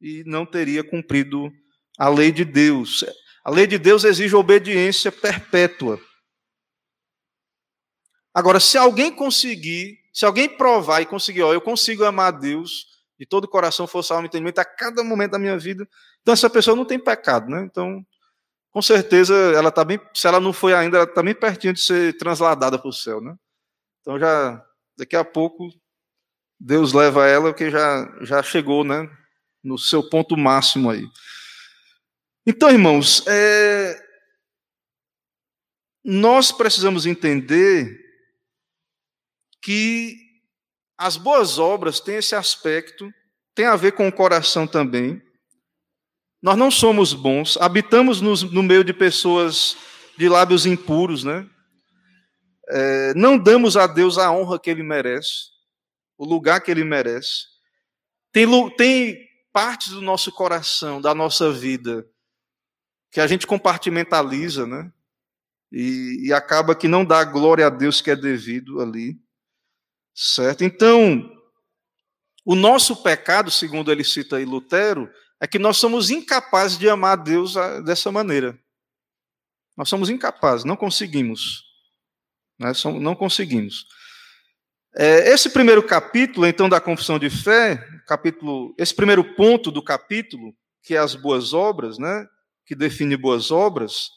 [0.00, 1.52] e não teria cumprido
[1.96, 3.04] a lei de Deus.
[3.44, 6.00] A lei de Deus exige obediência perpétua.
[8.34, 12.86] Agora, se alguém conseguir se alguém provar e conseguir, ó, eu consigo amar a Deus
[13.18, 15.88] de todo o coração, força, alma e entendimento a cada momento da minha vida,
[16.20, 17.62] então essa pessoa não tem pecado, né?
[17.62, 18.04] Então,
[18.70, 21.80] com certeza, ela está bem, se ela não foi ainda, ela está bem pertinho de
[21.80, 23.34] ser transladada para o céu, né?
[24.00, 24.62] Então já,
[24.96, 25.68] daqui a pouco,
[26.58, 29.08] Deus leva ela, porque já, já chegou, né?
[29.62, 31.06] No seu ponto máximo aí.
[32.44, 33.96] Então, irmãos, é,
[36.04, 38.01] nós precisamos entender
[39.62, 40.16] que
[40.98, 43.12] as boas obras têm esse aspecto,
[43.54, 45.22] tem a ver com o coração também.
[46.42, 49.76] Nós não somos bons, habitamos no, meio de pessoas
[50.18, 51.48] de lábios impuros, né?
[52.68, 55.50] É, não damos a Deus a honra que Ele merece,
[56.18, 57.46] o lugar que Ele merece.
[58.32, 58.46] Tem,
[58.76, 62.06] tem partes do nosso coração, da nossa vida,
[63.10, 64.90] que a gente compartimentaliza, né?
[65.70, 69.21] E, e acaba que não dá glória a Deus que é devido ali.
[70.14, 70.62] Certo?
[70.64, 71.30] Então,
[72.44, 77.12] o nosso pecado, segundo ele cita aí Lutero, é que nós somos incapazes de amar
[77.12, 78.58] a Deus ah, dessa maneira.
[79.76, 81.64] Nós somos incapazes, não conseguimos.
[82.58, 82.72] Né?
[83.00, 83.86] Não conseguimos.
[84.94, 90.54] É, esse primeiro capítulo, então, da confissão de fé, capítulo, esse primeiro ponto do capítulo,
[90.82, 92.26] que é as boas obras, né,
[92.66, 94.10] que define boas obras,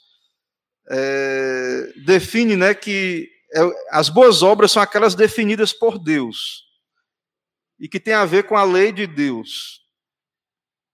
[0.89, 3.29] é, define né, que
[3.89, 6.65] as boas obras são aquelas definidas por Deus
[7.79, 9.81] e que tem a ver com a lei de Deus,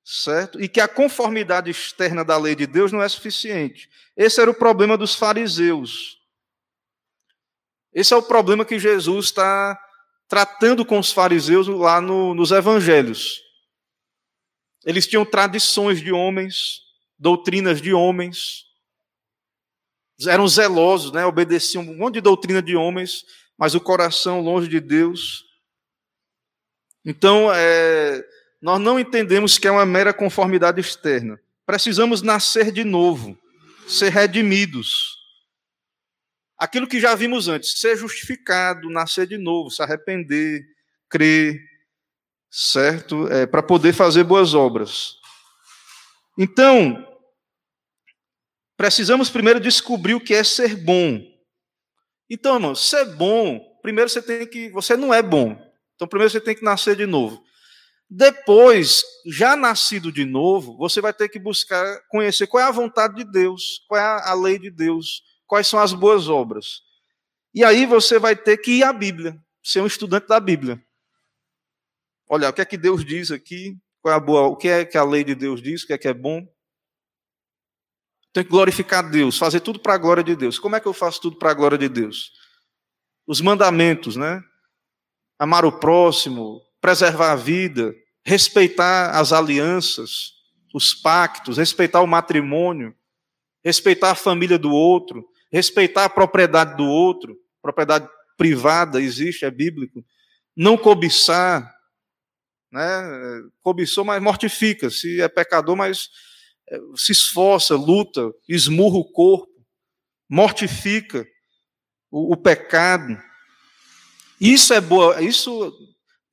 [0.04, 0.62] certo?
[0.62, 3.89] E que a conformidade externa da lei de Deus não é suficiente.
[4.15, 6.19] Esse era o problema dos fariseus.
[7.93, 9.80] Esse é o problema que Jesus está
[10.28, 13.41] tratando com os fariseus lá no, nos evangelhos.
[14.86, 16.82] Eles tinham tradições de homens,
[17.19, 18.65] doutrinas de homens,
[20.27, 21.25] eram zelosos, né?
[21.25, 23.23] obedeciam um monte de doutrina de homens,
[23.57, 25.45] mas o coração longe de Deus.
[27.05, 28.23] Então, é,
[28.62, 31.39] nós não entendemos que é uma mera conformidade externa.
[31.65, 33.38] Precisamos nascer de novo,
[33.88, 35.17] ser redimidos.
[36.57, 40.63] Aquilo que já vimos antes, ser justificado, nascer de novo, se arrepender,
[41.10, 41.60] crer,
[42.51, 43.27] certo?
[43.31, 45.15] É, Para poder fazer boas obras.
[46.38, 47.11] Então,
[48.81, 51.21] Precisamos primeiro descobrir o que é ser bom.
[52.27, 54.71] Então, irmão, ser bom, primeiro você tem que.
[54.71, 55.55] Você não é bom.
[55.93, 57.43] Então, primeiro você tem que nascer de novo.
[58.09, 63.17] Depois, já nascido de novo, você vai ter que buscar conhecer qual é a vontade
[63.17, 66.81] de Deus, qual é a lei de Deus, quais são as boas obras.
[67.53, 70.83] E aí você vai ter que ir à Bíblia, ser um estudante da Bíblia.
[72.27, 73.77] Olha, o que é que Deus diz aqui?
[74.01, 75.83] Qual é a boa, o que é que a lei de Deus diz?
[75.83, 76.50] O que é que é bom?
[78.33, 80.57] Tenho que glorificar Deus, fazer tudo para a glória de Deus.
[80.57, 82.31] Como é que eu faço tudo para a glória de Deus?
[83.27, 84.41] Os mandamentos, né?
[85.37, 90.33] Amar o próximo, preservar a vida, respeitar as alianças,
[90.73, 92.95] os pactos, respeitar o matrimônio,
[93.63, 100.03] respeitar a família do outro, respeitar a propriedade do outro, propriedade privada existe, é bíblico.
[100.55, 101.71] Não cobiçar,
[102.71, 102.81] né?
[103.61, 104.89] Cobiçou, mas mortifica.
[104.89, 106.09] Se é pecador, mas
[106.95, 109.51] se esforça, luta, esmurra o corpo,
[110.29, 111.27] mortifica
[112.10, 113.17] o, o pecado.
[114.39, 115.73] Isso é boa, isso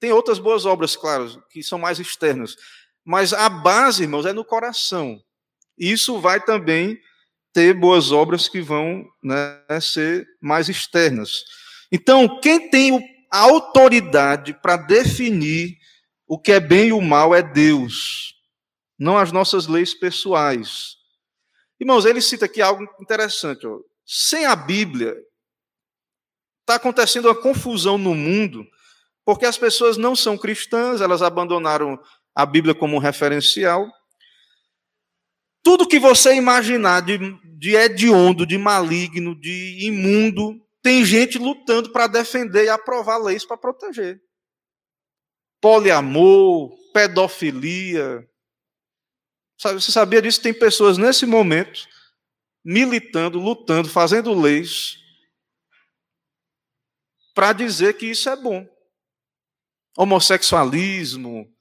[0.00, 2.56] tem outras boas obras, claro, que são mais externas.
[3.04, 5.20] Mas a base, irmãos, é no coração.
[5.76, 6.98] Isso vai também
[7.52, 11.44] ter boas obras que vão né, ser mais externas.
[11.90, 15.76] Então, quem tem a autoridade para definir
[16.26, 18.34] o que é bem e o mal é Deus,
[18.98, 20.96] não as nossas leis pessoais.
[21.80, 23.66] Irmãos, ele cita aqui algo interessante.
[23.66, 23.78] Ó.
[24.04, 25.16] Sem a Bíblia,
[26.62, 28.66] está acontecendo uma confusão no mundo,
[29.24, 31.98] porque as pessoas não são cristãs, elas abandonaram
[32.34, 33.86] a Bíblia como um referencial.
[35.62, 37.18] Tudo que você imaginar de,
[37.58, 43.56] de hediondo, de maligno, de imundo, tem gente lutando para defender e aprovar leis para
[43.56, 44.20] proteger.
[45.60, 48.27] Poliamor, pedofilia.
[49.58, 50.40] Você sabia disso?
[50.40, 51.88] Tem pessoas nesse momento
[52.64, 54.98] militando, lutando, fazendo leis
[57.34, 58.68] para dizer que isso é bom.
[59.96, 61.52] Homossexualismo,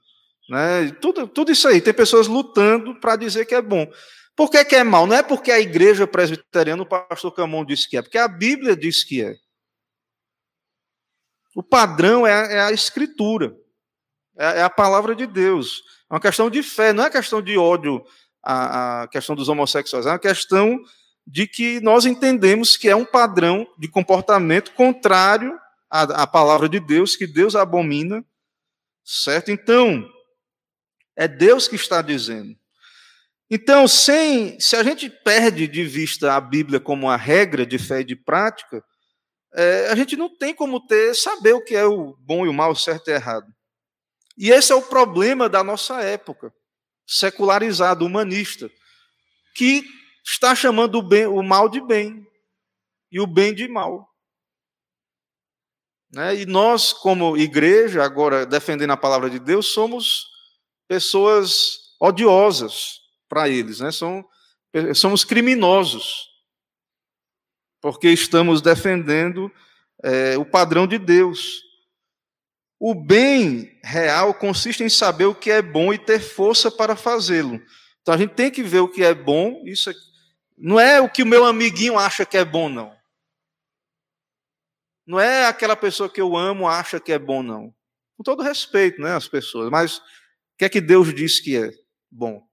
[0.50, 0.92] né?
[1.02, 1.82] tudo, tudo isso aí.
[1.82, 3.92] Tem pessoas lutando para dizer que é bom.
[4.36, 5.08] Por que, que, é mal?
[5.08, 8.76] Não é porque a igreja presbiteriana, o pastor Camon disse que é, porque a Bíblia
[8.76, 9.36] diz que é.
[11.56, 13.58] O padrão é a, é a escritura,
[14.38, 15.82] é, é, a palavra de Deus.
[16.10, 18.04] É uma questão de fé, não é questão de ódio
[18.44, 20.80] a, a questão dos homossexuais, é uma questão
[21.26, 26.80] de que nós entendemos que é um padrão de comportamento contrário a, a palavra de
[26.80, 28.24] Deus, que Deus abomina,
[29.04, 29.52] certo?
[29.52, 30.08] Então,
[31.16, 32.56] é Deus que está dizendo.
[33.50, 38.02] Então, sem, se a gente perde de vista a Bíblia como a regra de fé
[38.02, 38.84] e de prática,
[39.54, 42.54] é, a gente não tem como ter saber o que é o bom e o
[42.54, 43.48] mal, o certo e o errado.
[44.38, 46.54] E esse é o problema da nossa época,
[47.06, 48.70] secularizado, humanista,
[49.56, 49.84] que
[50.24, 52.26] está chamando o, bem, o mal de bem
[53.12, 54.08] e o bem de mal.
[56.14, 56.36] Né?
[56.42, 60.28] E nós, como igreja, agora defendendo a palavra de Deus, somos
[60.88, 63.92] pessoas odiosas para eles, né?
[63.92, 64.24] São,
[64.96, 66.28] somos criminosos,
[67.82, 69.52] porque estamos defendendo
[70.04, 71.67] é, o padrão de Deus.
[72.80, 77.62] O bem real consiste em saber o que é bom e ter força para fazê-lo.
[78.02, 79.92] Então a gente tem que ver o que é bom, isso
[80.58, 82.96] não é o que o meu amiguinho acha que é bom, não.
[85.06, 87.74] Não é aquela pessoa que eu amo acha que é bom, não.
[88.18, 89.70] Com todo respeito, né, as pessoas.
[89.70, 90.02] Mas o
[90.58, 91.72] que é que Deus diz que é
[92.12, 92.46] bom?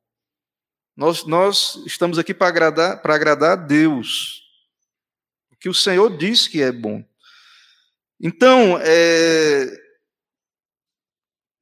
[0.96, 4.42] Nós, nós estamos aqui para agradar, para agradar a Deus.
[5.50, 7.04] O que o Senhor diz que é bom.
[8.20, 9.83] Então, é,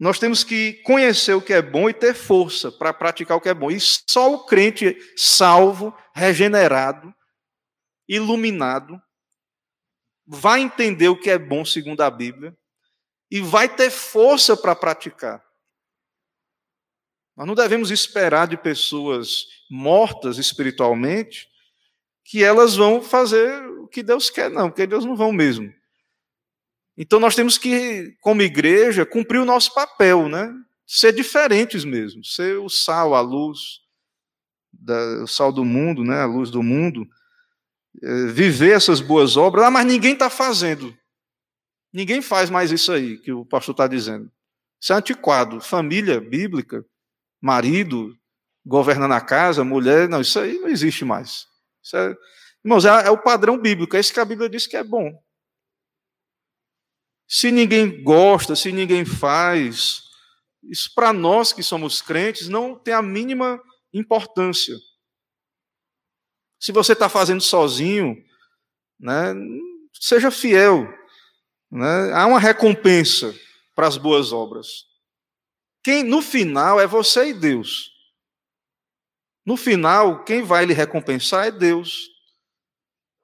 [0.03, 3.49] nós temos que conhecer o que é bom e ter força para praticar o que
[3.49, 3.71] é bom.
[3.71, 7.15] E só o crente salvo, regenerado,
[8.09, 9.01] iluminado,
[10.27, 12.53] vai entender o que é bom segundo a Bíblia
[13.31, 15.41] e vai ter força para praticar.
[17.37, 21.49] Nós não devemos esperar de pessoas mortas espiritualmente
[22.25, 25.73] que elas vão fazer o que Deus quer, não, porque Deus não vão mesmo.
[26.97, 30.53] Então nós temos que, como igreja, cumprir o nosso papel, né?
[30.87, 33.81] Ser diferentes mesmo, ser o sal, a luz,
[34.73, 36.21] da, o sal do mundo, né?
[36.21, 37.07] A luz do mundo.
[38.03, 40.97] É, viver essas boas obras, ah, mas ninguém está fazendo.
[41.93, 44.31] Ninguém faz mais isso aí que o pastor está dizendo.
[44.81, 45.61] Isso é antiquado.
[45.61, 46.85] Família bíblica,
[47.41, 48.17] marido,
[48.65, 51.47] governando a casa, mulher, não, isso aí não existe mais.
[51.95, 52.17] É,
[52.65, 55.13] irmãos, é, é o padrão bíblico, é isso que a Bíblia diz que é bom.
[57.35, 60.03] Se ninguém gosta, se ninguém faz,
[60.65, 63.59] isso para nós que somos crentes não tem a mínima
[63.91, 64.77] importância.
[66.61, 68.23] Se você está fazendo sozinho,
[69.01, 69.33] né,
[69.99, 70.87] seja fiel.
[71.71, 72.13] Né?
[72.13, 73.35] Há uma recompensa
[73.75, 74.85] para as boas obras.
[75.83, 77.91] Quem no final é você e Deus.
[79.47, 82.11] No final, quem vai lhe recompensar é Deus.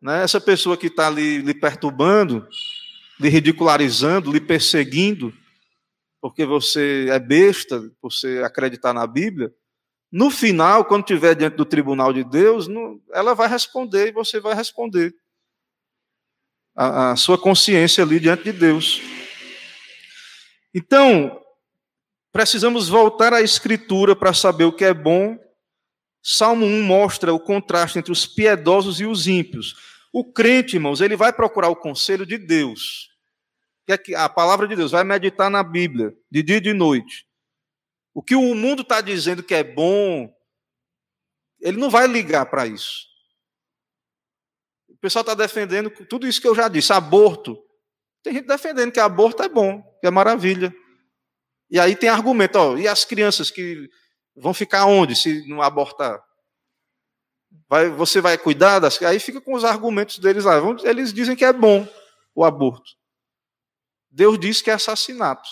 [0.00, 0.22] Né?
[0.22, 2.48] Essa pessoa que está lhe, lhe perturbando,
[3.18, 5.32] lhe ridicularizando, lhe perseguindo,
[6.20, 9.52] porque você é besta, você acreditar na Bíblia,
[10.10, 12.66] no final, quando estiver diante do tribunal de Deus,
[13.12, 15.14] ela vai responder e você vai responder.
[16.74, 19.02] A, a sua consciência ali diante de Deus.
[20.74, 21.42] Então,
[22.32, 25.38] precisamos voltar à Escritura para saber o que é bom.
[26.22, 29.74] Salmo 1 mostra o contraste entre os piedosos e os ímpios.
[30.12, 33.10] O crente, irmãos, ele vai procurar o conselho de Deus.
[33.86, 37.26] Que é a palavra de Deus, vai meditar na Bíblia, de dia e de noite.
[38.14, 40.32] O que o mundo está dizendo que é bom,
[41.60, 43.06] ele não vai ligar para isso.
[44.88, 47.56] O pessoal está defendendo tudo isso que eu já disse, aborto.
[48.22, 50.74] Tem gente defendendo que aborto é bom, que é maravilha.
[51.70, 53.88] E aí tem argumento, ó, e as crianças que
[54.34, 56.20] vão ficar onde se não abortar?
[57.68, 59.00] Vai, você vai cuidar das.
[59.02, 60.54] Aí fica com os argumentos deles lá.
[60.84, 61.86] Eles dizem que é bom
[62.34, 62.96] o aborto.
[64.10, 65.48] Deus diz que é assassinato.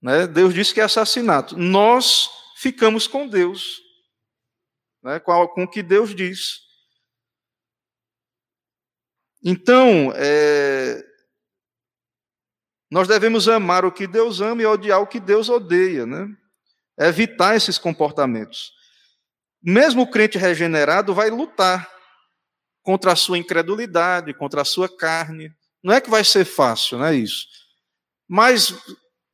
[0.00, 0.26] Né?
[0.26, 1.58] Deus diz que é assassinato.
[1.58, 3.82] Nós ficamos com Deus,
[5.02, 5.20] né?
[5.20, 6.60] com, com o que Deus diz.
[9.42, 11.02] Então, é,
[12.90, 16.28] nós devemos amar o que Deus ama e odiar o que Deus odeia, né?
[16.98, 18.79] Evitar esses comportamentos.
[19.62, 21.90] Mesmo o crente regenerado vai lutar
[22.82, 25.52] contra a sua incredulidade, contra a sua carne.
[25.82, 27.46] Não é que vai ser fácil, não é isso.
[28.28, 28.74] Mas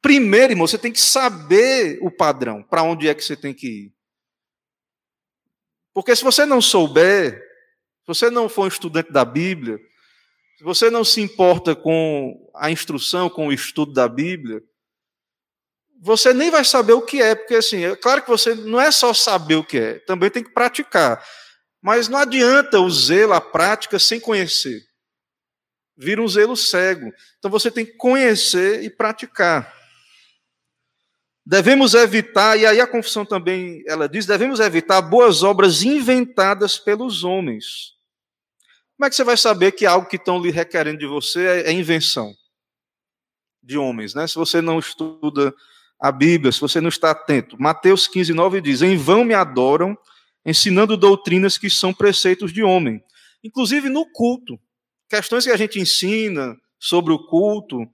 [0.03, 3.67] primeiro, irmão, você tem que saber o padrão, para onde é que você tem que
[3.67, 3.93] ir.
[5.93, 7.41] Porque se você não souber,
[8.03, 9.79] se você não for um estudante da Bíblia,
[10.57, 14.63] se você não se importa com a instrução, com o estudo da Bíblia,
[16.01, 18.91] você nem vai saber o que é, porque assim, é claro que você não é
[18.91, 21.25] só saber o que é, também tem que praticar.
[21.83, 24.83] Mas não adianta o zelo, a prática, sem conhecer.
[25.97, 27.13] Vira um zelo cego.
[27.39, 29.75] Então você tem que conhecer e praticar.
[31.45, 37.23] Devemos evitar, e aí a confissão também, ela diz, devemos evitar boas obras inventadas pelos
[37.23, 37.95] homens.
[38.97, 41.69] Como é que você vai saber que algo que estão lhe requerendo de você é,
[41.69, 42.35] é invenção
[43.63, 44.27] de homens, né?
[44.27, 45.55] Se você não estuda
[45.99, 47.57] a Bíblia, se você não está atento.
[47.61, 49.97] Mateus 15, 9 diz: Em vão me adoram,
[50.45, 53.03] ensinando doutrinas que são preceitos de homem.
[53.43, 54.59] Inclusive no culto.
[55.09, 57.87] Questões que a gente ensina sobre o culto.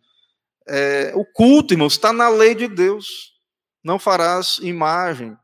[0.69, 3.33] É, o culto, irmãos, está na lei de Deus.
[3.85, 5.37] Não farás imagem,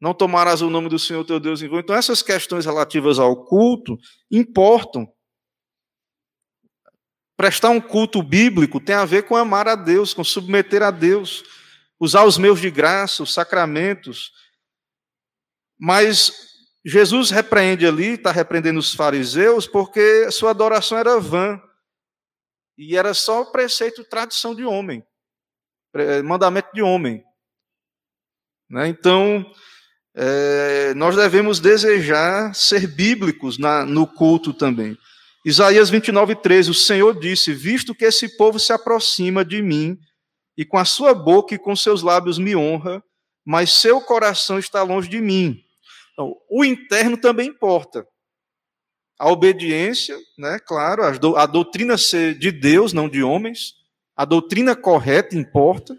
[0.00, 1.78] não tomarás o nome do Senhor teu Deus em vão.
[1.78, 3.98] Então, essas questões relativas ao culto
[4.30, 5.10] importam.
[7.36, 11.44] Prestar um culto bíblico tem a ver com amar a Deus, com submeter a Deus,
[12.02, 14.32] usar os meus de graça, os sacramentos,
[15.78, 16.32] mas
[16.84, 21.62] Jesus repreende ali, está repreendendo os fariseus, porque sua adoração era vã.
[22.76, 25.06] E era só preceito, tradição de homem,
[26.24, 27.22] mandamento de homem.
[28.68, 28.88] Né?
[28.88, 29.48] Então,
[30.12, 34.98] é, nós devemos desejar ser bíblicos na, no culto também.
[35.44, 40.00] Isaías 29, 13: O Senhor disse: Visto que esse povo se aproxima de mim,
[40.56, 43.02] e com a sua boca e com seus lábios me honra,
[43.44, 45.62] mas seu coração está longe de mim.
[46.12, 48.06] Então, o interno também importa.
[49.18, 51.02] A obediência, né, claro,
[51.36, 53.74] a doutrina ser de Deus, não de homens,
[54.16, 55.98] a doutrina correta importa,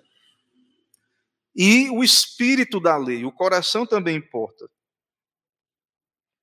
[1.55, 4.67] e o espírito da lei, o coração também importa.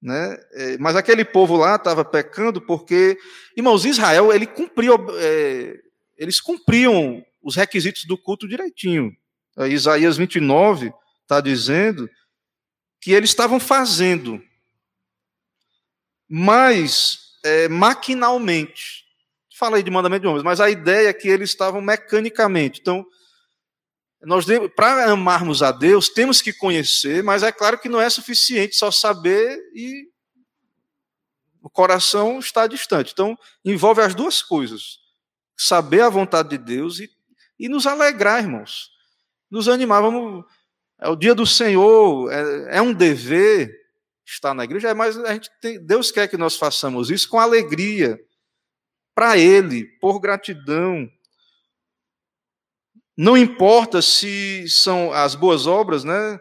[0.01, 0.37] Né?
[0.53, 3.19] É, mas aquele povo lá estava pecando porque,
[3.57, 5.79] irmãos, Israel, ele cumpria, é,
[6.17, 9.17] eles cumpriam os requisitos do culto direitinho.
[9.59, 12.09] É, Isaías 29 está dizendo
[13.01, 14.43] que eles estavam fazendo,
[16.29, 19.05] mas é, maquinalmente.
[19.57, 22.81] Falei de mandamento de homens, mas a ideia é que eles estavam mecanicamente.
[22.81, 23.05] Então,
[24.23, 28.77] nós para amarmos a Deus, temos que conhecer, mas é claro que não é suficiente
[28.77, 30.11] só saber e
[31.63, 33.13] o coração está distante.
[33.13, 34.99] Então, envolve as duas coisas:
[35.57, 37.11] saber a vontade de Deus e,
[37.61, 38.91] e nos alegrar, irmãos.
[39.51, 40.01] Nos animar.
[40.01, 40.45] Vamos,
[40.99, 43.71] é o dia do Senhor, é, é um dever
[44.27, 48.19] estar na igreja, mas a gente tem, Deus quer que nós façamos isso com alegria,
[49.15, 51.07] para Ele, por gratidão.
[53.17, 56.41] Não importa se são as boas obras, né?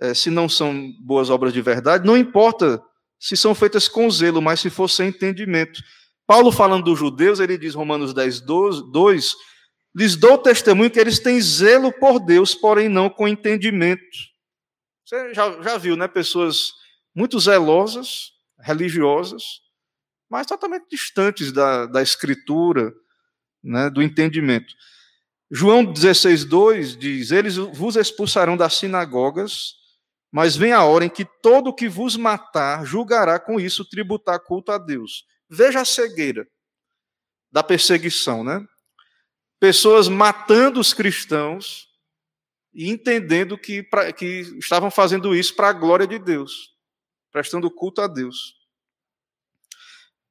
[0.00, 2.82] É, se não são boas obras de verdade, não importa
[3.18, 5.82] se são feitas com zelo, mas se for sem entendimento.
[6.26, 9.34] Paulo, falando dos judeus, ele diz, Romanos 10, 2,
[9.96, 14.02] lhes dou testemunho que eles têm zelo por Deus, porém não com entendimento.
[15.02, 16.06] Você já, já viu, né?
[16.06, 16.74] Pessoas
[17.14, 19.62] muito zelosas, religiosas,
[20.28, 22.92] mas totalmente distantes da, da escritura,
[23.64, 24.74] né, do entendimento.
[25.50, 29.76] João 16, 2 diz: Eles vos expulsarão das sinagogas,
[30.30, 34.72] mas vem a hora em que todo que vos matar julgará com isso tributar culto
[34.72, 35.24] a Deus.
[35.48, 36.46] Veja a cegueira
[37.50, 38.66] da perseguição, né?
[39.58, 41.88] Pessoas matando os cristãos
[42.74, 46.74] e entendendo que, pra, que estavam fazendo isso para a glória de Deus,
[47.32, 48.54] prestando culto a Deus.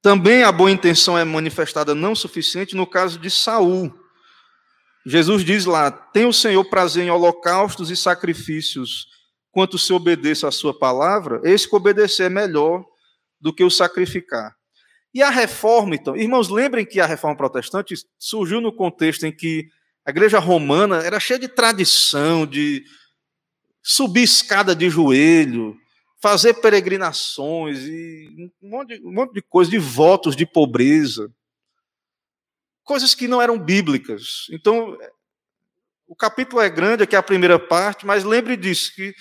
[0.02, 3.92] Também a boa intenção é manifestada não suficiente no caso de Saul.
[5.04, 9.08] Jesus diz lá: tem o Senhor prazer em holocaustos e sacrifícios
[9.52, 12.86] quanto se obedeça a sua palavra, esse que obedecer é melhor
[13.40, 14.55] do que o sacrificar.
[15.16, 19.70] E a reforma, então, irmãos, lembrem que a reforma protestante surgiu no contexto em que
[20.06, 22.84] a igreja romana era cheia de tradição, de
[23.82, 25.80] subir escada de joelho,
[26.22, 31.34] fazer peregrinações e um monte, de, um monte de coisa, de votos de pobreza.
[32.84, 34.48] Coisas que não eram bíblicas.
[34.52, 34.98] Então,
[36.06, 39.16] o capítulo é grande, aqui é a primeira parte, mas lembre disso, que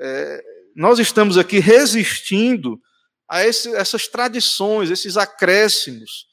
[0.00, 0.42] é,
[0.74, 2.80] nós estamos aqui resistindo
[3.28, 6.26] a esse, essas tradições, esses acréscimos,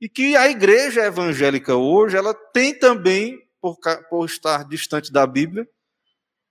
[0.00, 3.78] e que a igreja evangélica hoje, ela tem também, por,
[4.10, 5.66] por estar distante da Bíblia,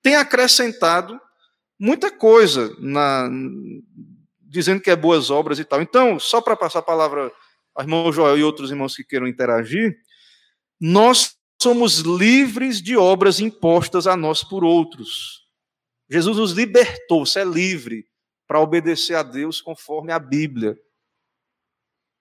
[0.01, 1.19] tem acrescentado
[1.79, 3.29] muita coisa, na,
[4.39, 5.81] dizendo que é boas obras e tal.
[5.81, 7.31] Então, só para passar a palavra
[7.75, 9.95] ao irmão Joel e outros irmãos que queiram interagir,
[10.79, 15.45] nós somos livres de obras impostas a nós por outros.
[16.09, 18.05] Jesus nos libertou, você é livre
[18.47, 20.77] para obedecer a Deus conforme a Bíblia.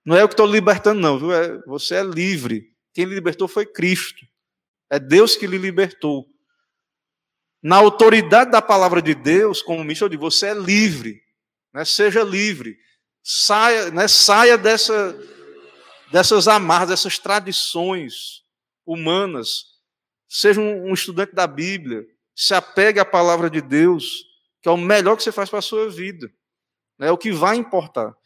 [0.05, 1.33] Não é eu que estou libertando, não, viu?
[1.33, 2.73] É, você é livre.
[2.93, 4.27] Quem lhe libertou foi Cristo.
[4.91, 6.27] É Deus que lhe libertou.
[7.63, 11.23] Na autoridade da palavra de Deus, como Michel disse, você é livre.
[11.73, 11.85] Né?
[11.85, 12.77] Seja livre.
[13.23, 14.07] Saia, né?
[14.07, 15.19] saia dessa,
[16.13, 18.43] dessas amarras, dessas tradições
[18.85, 19.65] humanas.
[20.29, 22.05] Seja um, um estudante da Bíblia.
[22.37, 24.27] Se apegue à palavra de Deus,
[24.65, 26.33] que é o melhor que você faz para a sua vida.
[26.99, 28.17] É o que vai importar.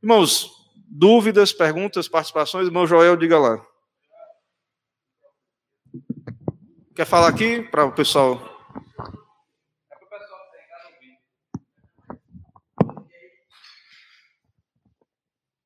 [0.00, 0.48] Irmãos,
[0.92, 2.66] Dúvidas, perguntas, participações?
[2.66, 3.64] Irmão Joel, diga lá.
[6.94, 8.40] Quer falar aqui para o pessoal?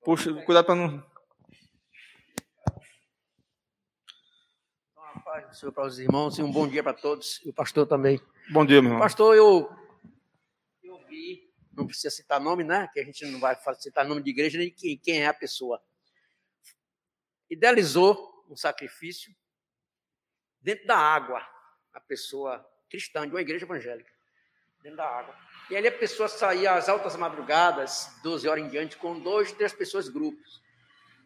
[0.02, 1.04] Puxa, cuidado para não.
[5.52, 8.18] Senhor, para os irmãos e um bom dia para todos e o pastor também.
[8.50, 9.02] Bom dia, meu irmão.
[9.02, 9.83] Pastor, eu
[11.72, 12.88] não precisa citar nome, né?
[12.92, 15.82] Que a gente não vai citar nome de igreja nem quem, é a pessoa.
[17.50, 19.34] Idealizou um sacrifício
[20.60, 21.46] dentro da água,
[21.92, 24.10] a pessoa cristã de uma igreja evangélica,
[24.82, 25.36] dentro da água.
[25.70, 29.72] E ali a pessoa saía às altas madrugadas, 12 horas em diante, com dois, três
[29.72, 30.62] pessoas, grupos.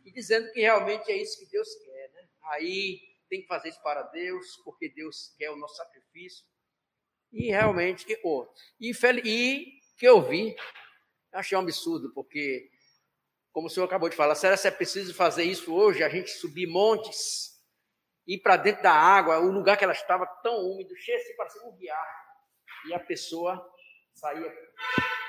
[0.05, 2.29] E dizendo que realmente é isso que Deus quer, né?
[2.53, 6.47] Aí tem que fazer isso para Deus, porque Deus quer o nosso sacrifício.
[7.31, 8.49] E realmente, oh,
[8.81, 8.91] e,
[9.25, 10.57] e que eu vi,
[11.33, 12.71] achei um absurdo, porque,
[13.53, 16.03] como o senhor acabou de falar, será que é preciso fazer isso hoje?
[16.03, 17.61] A gente subir montes,
[18.27, 21.63] ir para dentro da água, o lugar que ela estava tão úmido, cheio assim, parecia
[21.63, 22.29] um riacho,
[22.87, 23.61] e a pessoa
[24.15, 24.53] saía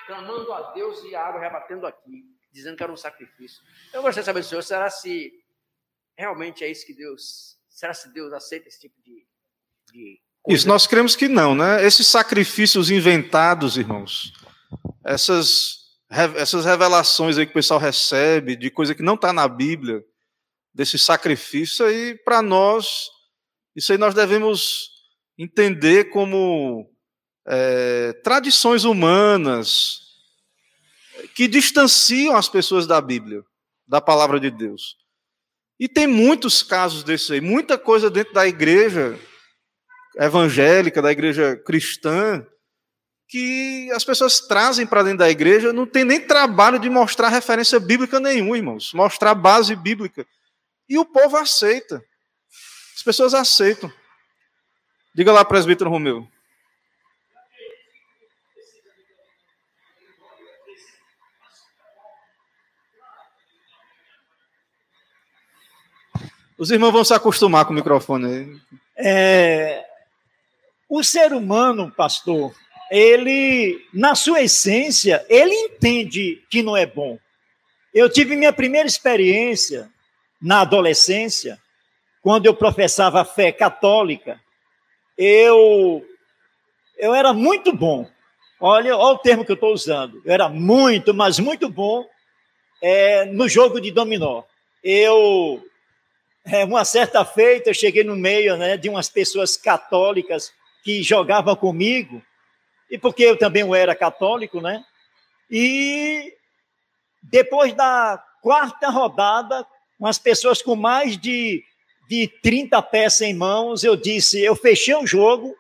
[0.06, 3.62] clamando a Deus e a água rebatendo aqui, dizendo que era um sacrifício.
[3.94, 5.32] Eu gostaria de saber do senhor, será se
[6.18, 9.26] realmente é isso que Deus, será se Deus aceita esse tipo de,
[9.92, 11.86] de isso, nós cremos que não, né?
[11.86, 14.34] Esses sacrifícios inventados, irmãos,
[15.04, 15.78] essas,
[16.36, 20.04] essas revelações aí que o pessoal recebe, de coisa que não está na Bíblia,
[20.74, 23.10] desse sacrifício aí, para nós,
[23.76, 24.90] isso aí nós devemos
[25.38, 26.90] entender como
[27.48, 30.02] é, tradições humanas
[31.36, 33.44] que distanciam as pessoas da Bíblia,
[33.88, 34.98] da palavra de Deus.
[35.80, 39.18] E tem muitos casos desses aí, muita coisa dentro da igreja
[40.18, 42.46] evangélica, da igreja cristã,
[43.30, 47.80] que as pessoas trazem para dentro da igreja, não tem nem trabalho de mostrar referência
[47.80, 50.26] bíblica nenhuma, irmãos, mostrar base bíblica.
[50.90, 52.04] E o povo aceita.
[52.96, 53.94] As pessoas aceitam.
[55.14, 56.28] Diga lá, presbítero Romeu.
[66.58, 68.60] Os irmãos vão se acostumar com o microfone.
[68.98, 69.86] É,
[70.90, 72.54] o ser humano, pastor,
[72.90, 77.18] ele, na sua essência, ele entende que não é bom.
[77.94, 79.90] Eu tive minha primeira experiência
[80.42, 81.60] na adolescência,
[82.22, 84.40] quando eu professava a fé católica.
[85.18, 86.06] Eu,
[86.98, 88.10] eu era muito bom.
[88.60, 90.22] Olha, olha o termo que eu estou usando.
[90.26, 92.06] Eu era muito, mas muito bom
[92.82, 94.44] é, no jogo de dominó.
[94.84, 95.64] Eu,
[96.46, 100.52] é, uma certa feita, eu cheguei no meio né, de umas pessoas católicas
[100.84, 102.22] que jogavam comigo
[102.90, 104.84] e porque eu também era católico, né?
[105.50, 106.34] E
[107.24, 109.66] depois da quarta rodada,
[109.98, 111.64] com as pessoas com mais de,
[112.08, 115.56] de 30 peças em mãos, eu disse, eu fechei o jogo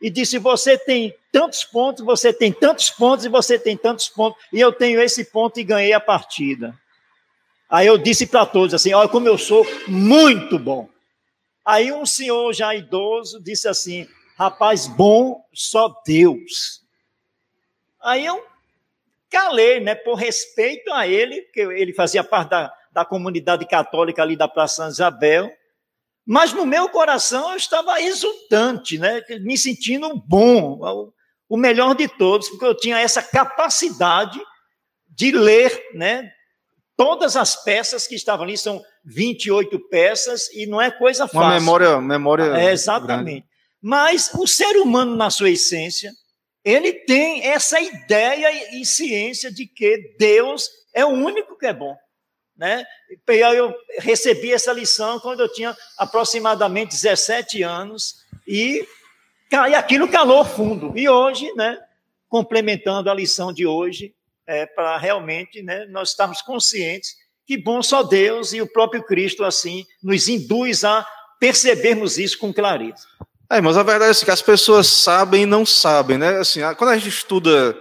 [0.00, 4.40] e disse, você tem tantos pontos, você tem tantos pontos e você tem tantos pontos,
[4.52, 6.78] e eu tenho esse ponto e ganhei a partida.
[7.68, 10.88] Aí eu disse para todos assim, olha como eu sou muito bom.
[11.64, 14.06] Aí um senhor já idoso disse assim,
[14.42, 16.82] Rapaz, bom só Deus.
[18.02, 18.44] Aí eu
[19.30, 24.34] calei, né, por respeito a ele, que ele fazia parte da, da comunidade católica ali
[24.34, 25.48] da Praça São Isabel,
[26.26, 31.12] mas no meu coração eu estava exultante, né, me sentindo bom,
[31.48, 34.40] o melhor de todos, porque eu tinha essa capacidade
[35.08, 36.32] de ler, né,
[36.96, 41.42] todas as peças que estavam ali, são 28 peças, e não é coisa fácil.
[41.42, 43.40] Uma memória, memória é, Exatamente.
[43.40, 43.51] Grande.
[43.82, 46.12] Mas o ser humano, na sua essência,
[46.64, 51.96] ele tem essa ideia e ciência de que Deus é o único que é bom.
[52.56, 52.84] Né?
[53.26, 58.14] Eu recebi essa lição quando eu tinha aproximadamente 17 anos
[58.46, 58.86] e,
[59.50, 60.96] e aquilo calou fundo.
[60.96, 61.76] E hoje, né,
[62.28, 64.14] complementando a lição de hoje,
[64.46, 67.16] é, para realmente né, nós estarmos conscientes
[67.46, 71.06] que bom só Deus e o próprio Cristo assim nos induz a
[71.40, 73.04] percebermos isso com clareza.
[73.52, 76.38] É, mas a verdade é assim, que as pessoas sabem e não sabem, né?
[76.38, 77.78] Assim, quando a gente estuda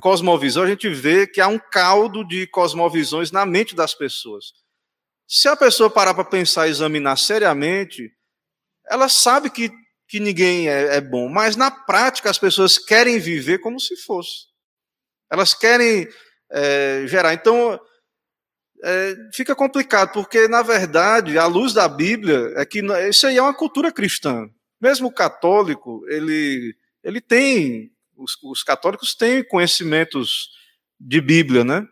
[0.00, 4.52] cosmovisão, a gente vê que há um caldo de cosmovisões na mente das pessoas.
[5.26, 8.12] Se a pessoa parar para pensar e examinar seriamente,
[8.88, 9.72] ela sabe que,
[10.06, 14.46] que ninguém é, é bom, mas na prática as pessoas querem viver como se fosse.
[15.32, 16.06] Elas querem
[16.48, 17.34] é, gerar.
[17.34, 17.76] Então,
[18.84, 23.42] é, fica complicado, porque, na verdade, a luz da Bíblia é que isso aí é
[23.42, 24.48] uma cultura cristã.
[24.80, 30.50] Mesmo o católico, ele, ele tem, os, os católicos têm conhecimentos
[30.98, 31.86] de Bíblia, né?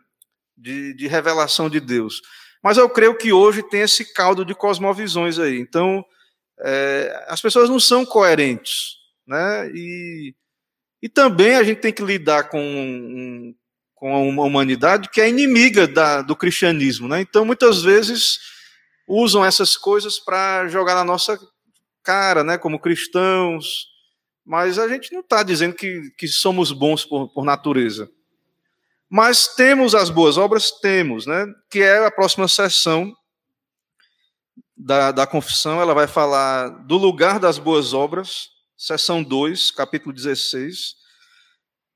[0.55, 2.21] De, de, revelação de Deus.
[2.63, 5.59] Mas eu creio que hoje tem esse caldo de cosmovisões aí.
[5.59, 6.03] Então,
[6.59, 9.69] é, as pessoas não são coerentes, né?
[9.73, 10.33] E,
[11.01, 13.53] e também a gente tem que lidar com,
[13.93, 17.21] com uma humanidade que é inimiga da, do cristianismo, né?
[17.21, 18.39] Então, muitas vezes
[19.07, 21.39] usam essas coisas para jogar na nossa
[22.07, 23.89] cara, né, como cristãos,
[24.45, 28.09] mas a gente não está dizendo que, que somos bons por, por natureza.
[29.09, 30.71] Mas temos as boas obras?
[30.71, 31.45] Temos, né?
[31.69, 33.13] Que é a próxima sessão
[34.75, 38.47] da, da confissão, ela vai falar do lugar das boas obras,
[38.77, 40.95] sessão 2, capítulo 16.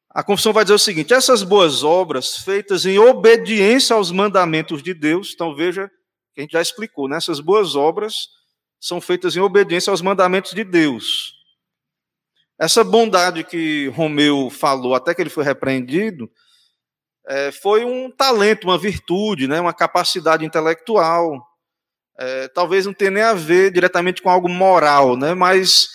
[0.10, 4.94] A confissão vai dizer o seguinte: essas boas obras feitas em obediência aos mandamentos de
[4.94, 5.90] Deus, então veja
[6.34, 7.16] que a gente já explicou, né?
[7.16, 8.41] essas boas obras
[8.82, 11.36] são feitas em obediência aos mandamentos de Deus.
[12.60, 16.30] Essa bondade que Romeu falou, até que ele foi repreendido,
[17.28, 21.40] é, foi um talento, uma virtude, né, uma capacidade intelectual.
[22.18, 25.90] É, talvez não tenha nem a ver diretamente com algo moral, né, mas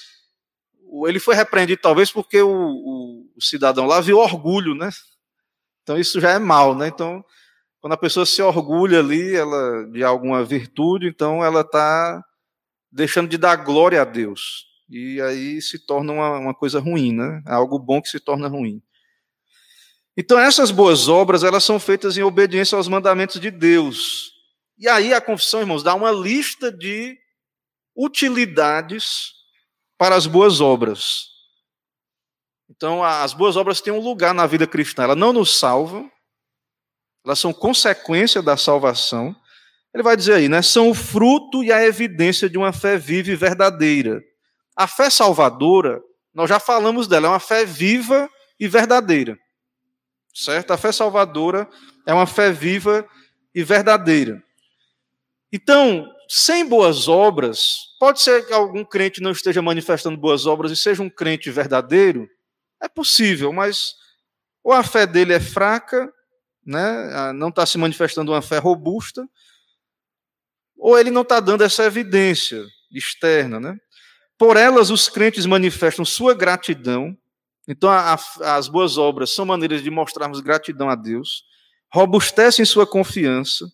[1.09, 4.91] ele foi repreendido talvez porque o, o, o cidadão lá viu orgulho, né?
[5.83, 6.89] Então isso já é mal, né?
[6.89, 7.25] Então
[7.81, 12.25] quando a pessoa se orgulha ali, ela de alguma virtude, então ela está
[12.97, 14.67] deixando de dar glória a Deus.
[14.89, 17.43] E aí se torna uma, uma coisa ruim, né?
[17.47, 18.83] É algo bom que se torna ruim.
[20.17, 24.33] Então essas boas obras, elas são feitas em obediência aos mandamentos de Deus.
[24.79, 27.19] E aí a confissão, irmãos, dá uma lista de
[27.95, 29.33] utilidades
[29.99, 31.27] para as boas obras.
[32.69, 35.05] Então, as boas obras têm um lugar na vida cristã.
[35.05, 36.11] Elas não nos salvam,
[37.25, 39.35] elas são consequência da salvação,
[39.97, 40.61] ele vai dizer aí, né?
[40.61, 44.23] São o fruto e a evidência de uma fé viva e verdadeira.
[44.77, 46.03] A fé salvadora,
[46.35, 48.29] nós já falamos dela, é uma fé viva
[48.61, 49.39] e verdadeira.
[50.35, 50.71] Certo?
[50.73, 51.67] A fé salvadora
[52.05, 53.09] é uma fé viva
[53.55, 54.43] e verdadeira.
[55.51, 60.77] Então, sem boas obras, pode ser que algum crente não esteja manifestando boas obras e
[60.77, 62.29] seja um crente verdadeiro?
[62.83, 63.95] É possível, mas
[64.63, 66.13] ou a fé dele é fraca,
[66.67, 67.33] né?
[67.33, 69.27] não está se manifestando uma fé robusta,
[70.87, 73.59] ou ele não está dando essa evidência externa.
[73.59, 73.77] Né?
[74.39, 77.19] Por elas, os crentes manifestam sua gratidão.
[77.67, 81.43] Então, a, a, as boas obras são maneiras de mostrarmos gratidão a Deus,
[81.93, 83.67] robustecem sua confiança,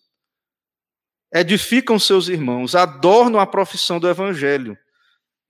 [1.31, 4.75] edificam seus irmãos, adornam a profissão do Evangelho.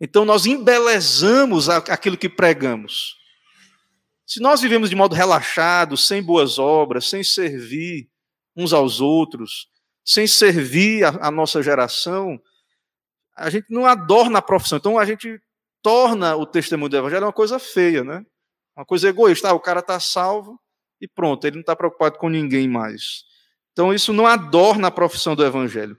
[0.01, 3.15] Então, nós embelezamos aquilo que pregamos.
[4.27, 8.09] Se nós vivemos de modo relaxado, sem boas obras, sem servir
[8.53, 9.71] uns aos outros,
[10.05, 12.39] sem servir a, a nossa geração,
[13.35, 14.77] a gente não adorna a profissão.
[14.77, 15.39] Então a gente
[15.81, 18.23] torna o testemunho do evangelho uma coisa feia, né?
[18.75, 19.49] Uma coisa egoísta.
[19.49, 20.59] Ah, o cara está salvo
[21.01, 23.23] e pronto, ele não está preocupado com ninguém mais.
[23.71, 25.97] Então isso não adorna a profissão do evangelho.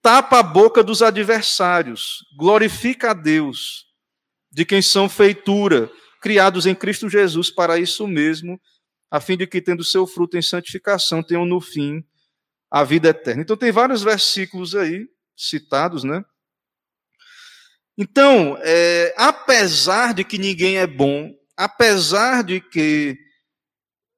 [0.00, 3.86] Tapa a boca dos adversários, glorifica a Deus,
[4.50, 5.88] de quem são feitura,
[6.20, 8.60] criados em Cristo Jesus para isso mesmo,
[9.08, 12.02] a fim de que, tendo seu fruto em santificação, tenham no fim
[12.72, 13.42] a vida eterna.
[13.42, 15.06] Então, tem vários versículos aí
[15.36, 16.24] citados, né?
[17.98, 23.18] Então, é, apesar de que ninguém é bom, apesar de que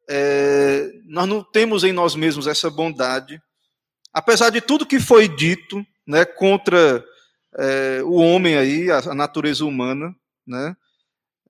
[0.09, 3.43] é, nós não temos em nós mesmos essa bondade,
[4.13, 7.05] apesar de tudo que foi dito né, contra
[7.59, 10.15] é, o homem aí, a, a natureza humana,
[10.47, 10.77] né,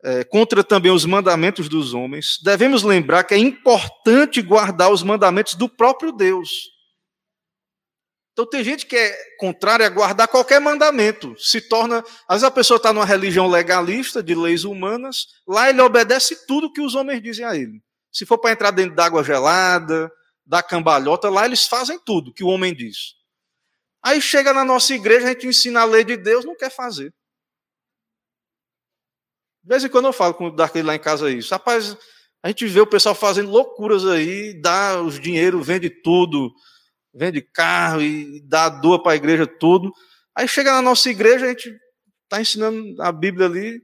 [0.02, 5.54] é, contra também os mandamentos dos homens, devemos lembrar que é importante guardar os mandamentos
[5.54, 6.73] do próprio Deus.
[8.34, 11.36] Então tem gente que é contrária a guardar qualquer mandamento.
[11.38, 11.98] Se torna.
[12.28, 16.72] Às vezes a pessoa está numa religião legalista de leis humanas, lá ele obedece tudo
[16.72, 17.80] que os homens dizem a ele.
[18.12, 20.10] Se for para entrar dentro d'água gelada,
[20.44, 23.14] da cambalhota, lá eles fazem tudo que o homem diz.
[24.02, 27.14] Aí chega na nossa igreja, a gente ensina a lei de Deus, não quer fazer.
[29.62, 31.50] De vez em quando eu falo com o daquele lá em casa isso.
[31.54, 31.96] Rapaz,
[32.42, 36.52] a gente vê o pessoal fazendo loucuras aí, dá os dinheiro, vende tudo
[37.14, 39.92] vende carro e dá doa para a igreja tudo.
[40.36, 41.72] Aí chega na nossa igreja, a gente
[42.24, 43.80] está ensinando a Bíblia ali,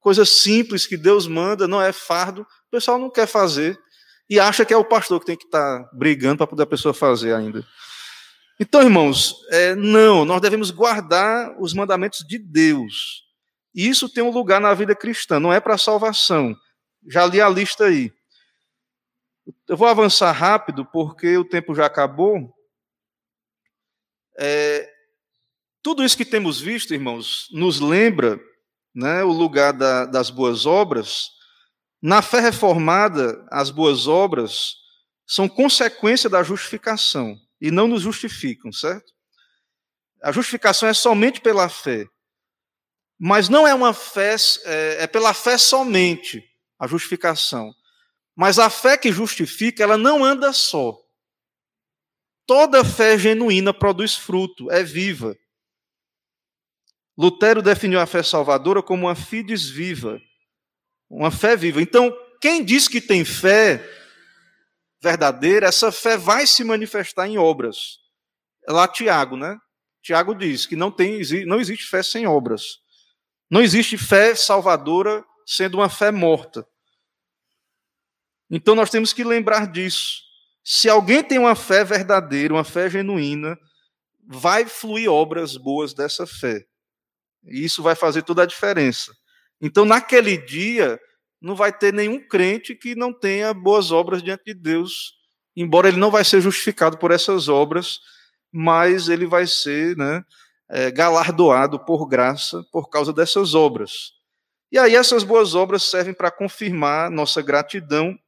[0.00, 3.78] coisas simples que Deus manda, não é fardo, o pessoal não quer fazer
[4.28, 6.66] e acha que é o pastor que tem que estar tá brigando para poder a
[6.66, 7.64] pessoa fazer ainda.
[8.58, 13.22] Então, irmãos, é, não, nós devemos guardar os mandamentos de Deus.
[13.74, 16.56] E isso tem um lugar na vida cristã, não é para salvação.
[17.08, 18.10] Já li a lista aí.
[19.68, 22.52] Eu vou avançar rápido, porque o tempo já acabou.
[24.38, 24.92] É,
[25.82, 28.40] tudo isso que temos visto, irmãos, nos lembra
[28.94, 31.30] né, o lugar da, das boas obras.
[32.02, 34.74] Na fé reformada, as boas obras
[35.26, 39.12] são consequência da justificação e não nos justificam, certo?
[40.22, 42.06] A justificação é somente pela fé.
[43.18, 44.34] Mas não é uma fé,
[44.64, 46.44] é, é pela fé somente
[46.78, 47.72] a justificação.
[48.36, 50.94] Mas a fé que justifica, ela não anda só.
[52.46, 55.36] Toda fé genuína produz fruto, é viva.
[57.18, 60.20] Lutero definiu a fé salvadora como uma fides viva,
[61.08, 61.80] uma fé viva.
[61.80, 63.82] Então, quem diz que tem fé
[65.02, 67.98] verdadeira, essa fé vai se manifestar em obras.
[68.68, 69.56] É lá Tiago, né?
[70.02, 72.78] Tiago diz que não, tem, não existe fé sem obras.
[73.50, 76.66] Não existe fé salvadora sendo uma fé morta.
[78.50, 80.22] Então nós temos que lembrar disso.
[80.64, 83.56] Se alguém tem uma fé verdadeira, uma fé genuína,
[84.26, 86.64] vai fluir obras boas dessa fé.
[87.44, 89.14] E isso vai fazer toda a diferença.
[89.60, 90.98] Então, naquele dia,
[91.40, 95.14] não vai ter nenhum crente que não tenha boas obras diante de Deus,
[95.54, 98.00] embora ele não vai ser justificado por essas obras,
[98.52, 100.24] mas ele vai ser né,
[100.68, 104.12] é, galardoado por graça por causa dessas obras.
[104.70, 108.18] E aí essas boas obras servem para confirmar nossa gratidão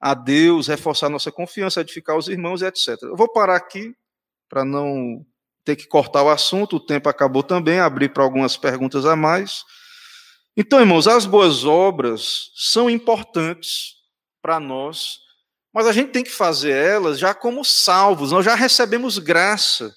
[0.00, 3.02] a Deus, reforçar nossa confiança, edificar os irmãos, etc.
[3.02, 3.94] Eu vou parar aqui
[4.48, 5.24] para não
[5.64, 9.64] ter que cortar o assunto, o tempo acabou também, abrir para algumas perguntas a mais.
[10.56, 13.96] Então, irmãos, as boas obras são importantes
[14.40, 15.18] para nós,
[15.72, 19.94] mas a gente tem que fazer elas já como salvos, nós já recebemos graça.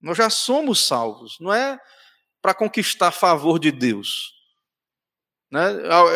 [0.00, 1.78] Nós já somos salvos, não é
[2.40, 4.32] para conquistar favor de Deus.
[5.54, 5.60] Né?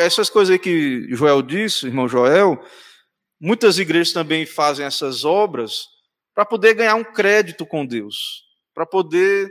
[0.01, 2.61] Essas coisas aí que Joel disse, irmão Joel,
[3.41, 5.85] muitas igrejas também fazem essas obras
[6.35, 8.43] para poder ganhar um crédito com Deus,
[8.75, 9.49] para poder,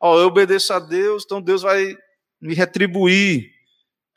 [0.00, 1.96] ó, eu obedeço a Deus, então Deus vai
[2.40, 3.48] me retribuir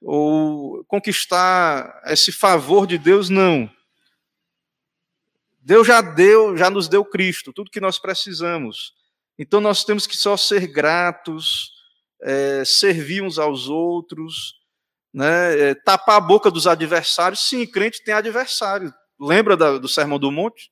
[0.01, 3.69] ou conquistar esse favor de Deus, não.
[5.59, 8.95] Deus já deu, já nos deu Cristo, tudo que nós precisamos.
[9.37, 11.71] Então nós temos que só ser gratos,
[12.23, 14.60] é, servir uns aos outros,
[15.13, 17.47] né, é, tapar a boca dos adversários.
[17.47, 18.93] Sim, crente tem adversário.
[19.19, 20.71] Lembra da, do Sermão do Monte?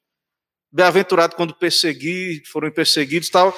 [0.71, 3.57] Bem-aventurado quando perseguir, foram perseguidos tal.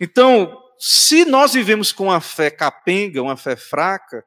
[0.00, 4.24] Então, se nós vivemos com uma fé capenga, uma fé fraca,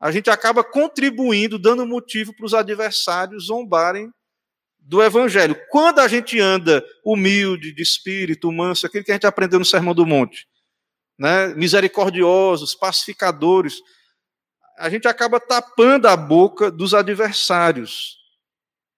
[0.00, 4.10] a gente acaba contribuindo, dando motivo para os adversários zombarem
[4.80, 5.56] do Evangelho.
[5.70, 9.94] Quando a gente anda humilde, de espírito, manso, aquilo que a gente aprendeu no Sermão
[9.94, 10.46] do Monte,
[11.18, 11.54] né?
[11.54, 13.76] misericordiosos, pacificadores,
[14.78, 18.18] a gente acaba tapando a boca dos adversários.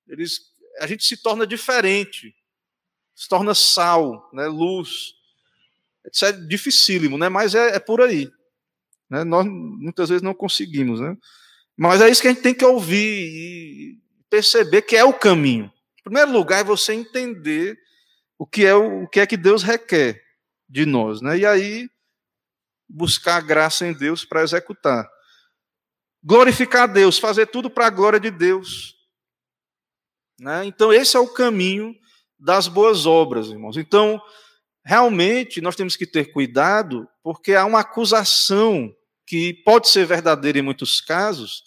[0.09, 0.41] Eles,
[0.81, 2.35] a gente se torna diferente,
[3.15, 5.15] se torna sal, né, luz.
[6.13, 8.31] Isso é dificílimo, né, mas é, é por aí.
[9.09, 9.25] Né?
[9.25, 11.01] Nós muitas vezes não conseguimos.
[11.01, 11.17] Né?
[11.77, 13.99] Mas é isso que a gente tem que ouvir e
[14.29, 15.73] perceber que é o caminho.
[16.01, 17.79] Em primeiro lugar, é você entender
[18.39, 20.23] o que é o, que é que Deus requer
[20.69, 21.39] de nós, né?
[21.39, 21.89] E aí
[22.89, 25.09] buscar graça em Deus para executar
[26.25, 28.95] glorificar a Deus, fazer tudo para a glória de Deus.
[30.41, 30.65] Né?
[30.65, 31.95] Então, esse é o caminho
[32.39, 33.77] das boas obras, irmãos.
[33.77, 34.21] Então,
[34.85, 38.95] realmente, nós temos que ter cuidado, porque há uma acusação
[39.27, 41.63] que pode ser verdadeira em muitos casos,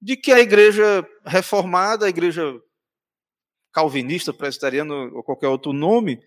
[0.00, 2.54] de que a igreja reformada, a igreja
[3.72, 6.20] calvinista, presbiteriana ou qualquer outro nome,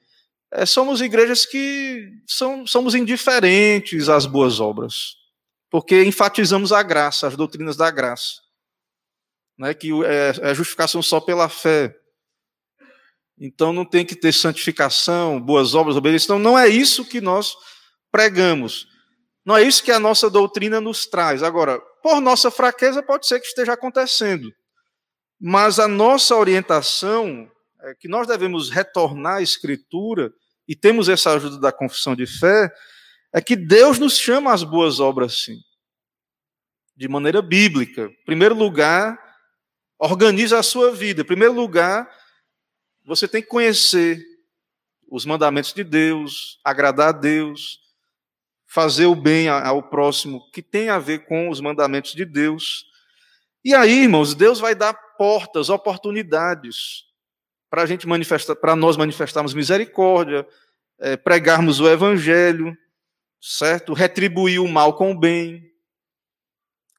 [0.51, 5.18] é, somos igrejas que são, somos indiferentes às boas obras,
[5.70, 8.41] porque enfatizamos a graça, as doutrinas da graça,
[9.57, 11.95] né, que é, é justificação só pela fé.
[13.38, 16.26] Então não tem que ter santificação, boas obras, obediência.
[16.26, 17.55] Então não é isso que nós
[18.11, 18.88] pregamos.
[19.45, 21.41] Não é isso que a nossa doutrina nos traz.
[21.41, 24.53] Agora, por nossa fraqueza, pode ser que esteja acontecendo.
[25.39, 27.49] Mas a nossa orientação
[27.82, 30.34] é que nós devemos retornar à Escritura,
[30.67, 32.72] e temos essa ajuda da confissão de fé,
[33.34, 35.60] é que Deus nos chama às boas obras, sim.
[36.96, 38.06] De maneira bíblica.
[38.06, 39.18] Em primeiro lugar,
[39.98, 41.22] organize a sua vida.
[41.22, 42.10] Em primeiro lugar,
[43.06, 44.24] você tem que conhecer
[45.08, 47.80] os mandamentos de Deus, agradar a Deus,
[48.68, 52.86] fazer o bem ao próximo, que tem a ver com os mandamentos de Deus.
[53.64, 57.06] E aí, irmãos, Deus vai dar portas, oportunidades
[57.70, 60.48] para a gente manifestar, para nós manifestarmos misericórdia,
[61.00, 62.78] é, pregarmos o evangelho,
[63.42, 63.94] certo?
[63.94, 65.64] Retribuir o mal com o bem,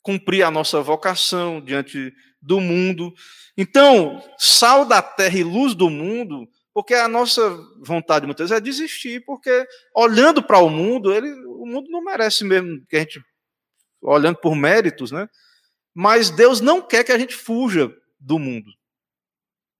[0.02, 3.12] cumprir a nossa vocação diante do mundo.
[3.56, 8.64] Então, sal da terra e luz do mundo porque a nossa vontade muitas vezes é
[8.64, 13.22] desistir, porque olhando para o mundo, ele, o mundo não merece mesmo que a gente,
[14.00, 15.28] olhando por méritos, né?
[15.92, 18.70] Mas Deus não quer que a gente fuja do mundo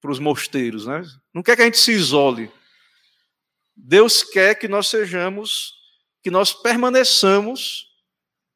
[0.01, 1.03] para os mosteiros, né?
[1.33, 2.51] Não quer que a gente se isole.
[3.77, 5.73] Deus quer que nós sejamos,
[6.23, 7.89] que nós permaneçamos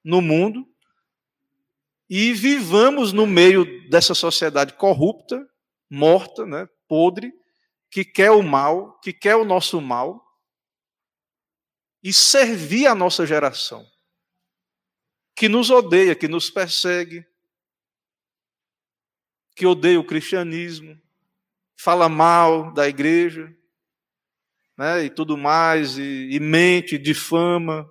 [0.03, 0.69] no mundo
[2.09, 5.49] e vivamos no meio dessa sociedade corrupta,
[5.89, 7.33] morta, né, podre,
[7.91, 10.23] que quer o mal, que quer o nosso mal,
[12.03, 13.87] e servir a nossa geração,
[15.35, 17.27] que nos odeia, que nos persegue,
[19.57, 21.01] que odeia o cristianismo,
[21.77, 23.57] fala mal da igreja,
[24.77, 27.89] né, e tudo mais, e, e mente, difama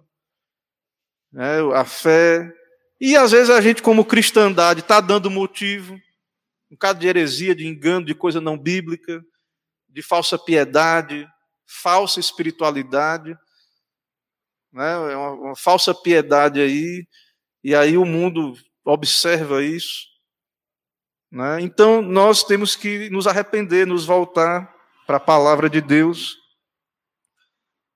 [1.32, 2.52] né, a fé.
[3.00, 5.98] E às vezes a gente, como cristandade, está dando motivo,
[6.72, 9.24] um caso de heresia, de engano, de coisa não bíblica,
[9.88, 11.28] de falsa piedade,
[11.66, 13.38] falsa espiritualidade,
[14.74, 14.92] né?
[14.92, 17.06] É uma, uma falsa piedade aí,
[17.64, 20.08] e aí o mundo observa isso.
[21.32, 21.62] Né?
[21.62, 24.74] Então nós temos que nos arrepender, nos voltar
[25.06, 26.38] para a palavra de Deus.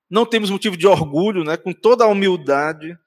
[0.09, 1.57] Não temos motivo de orgulho, né?
[1.57, 2.97] com toda a humildade,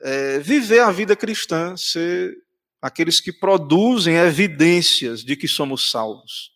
[0.00, 2.36] é, viver a vida cristã, ser
[2.80, 6.52] aqueles que produzem evidências de que somos salvos.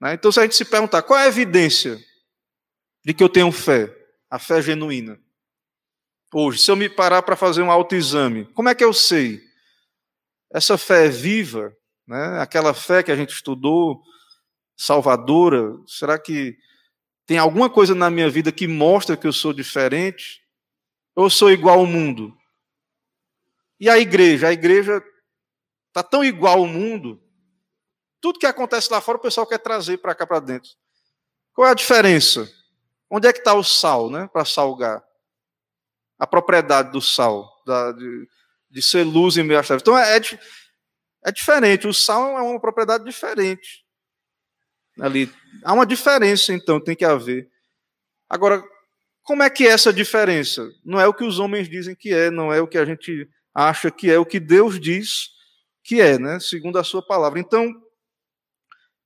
[0.00, 0.14] Né?
[0.14, 1.98] Então, se a gente se perguntar qual é a evidência
[3.04, 3.94] de que eu tenho fé,
[4.30, 5.18] a fé genuína.
[6.32, 9.42] Hoje, se eu me parar para fazer um autoexame, como é que eu sei?
[10.52, 11.74] Essa fé é viva,
[12.06, 12.40] né?
[12.40, 14.00] aquela fé que a gente estudou,
[14.76, 16.56] salvadora, será que
[17.30, 20.42] tem alguma coisa na minha vida que mostra que eu sou diferente?
[21.14, 22.36] Ou sou igual ao mundo?
[23.78, 24.48] E a igreja?
[24.48, 25.00] A igreja
[25.86, 27.22] está tão igual ao mundo
[28.20, 30.72] tudo que acontece lá fora, o pessoal quer trazer para cá para dentro.
[31.52, 32.52] Qual é a diferença?
[33.08, 34.28] Onde é que está o sal, né?
[34.32, 35.00] Para salgar.
[36.18, 38.28] A propriedade do sal, da, de,
[38.68, 39.82] de, ser luz em meio às trevas.
[39.82, 40.20] Então é, é,
[41.26, 41.86] é diferente.
[41.86, 43.86] O sal é uma propriedade diferente.
[44.98, 45.30] Ali.
[45.62, 47.48] Há uma diferença, então, tem que haver.
[48.28, 48.62] Agora,
[49.22, 50.68] como é que é essa diferença?
[50.84, 53.28] Não é o que os homens dizem que é, não é o que a gente
[53.54, 55.30] acha que é, o que Deus diz
[55.82, 56.38] que é, né?
[56.40, 57.40] Segundo a sua palavra.
[57.40, 57.74] Então,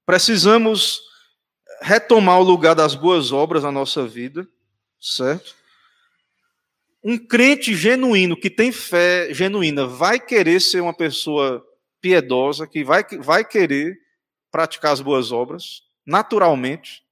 [0.06, 1.00] Precisamos
[1.80, 4.46] retomar o lugar das boas obras na nossa vida,
[5.00, 5.54] certo?
[7.02, 11.64] Um crente genuíno, que tem fé genuína, vai querer ser uma pessoa
[12.00, 13.98] piedosa, que vai, vai querer
[14.54, 17.02] praticar as boas obras, naturalmente.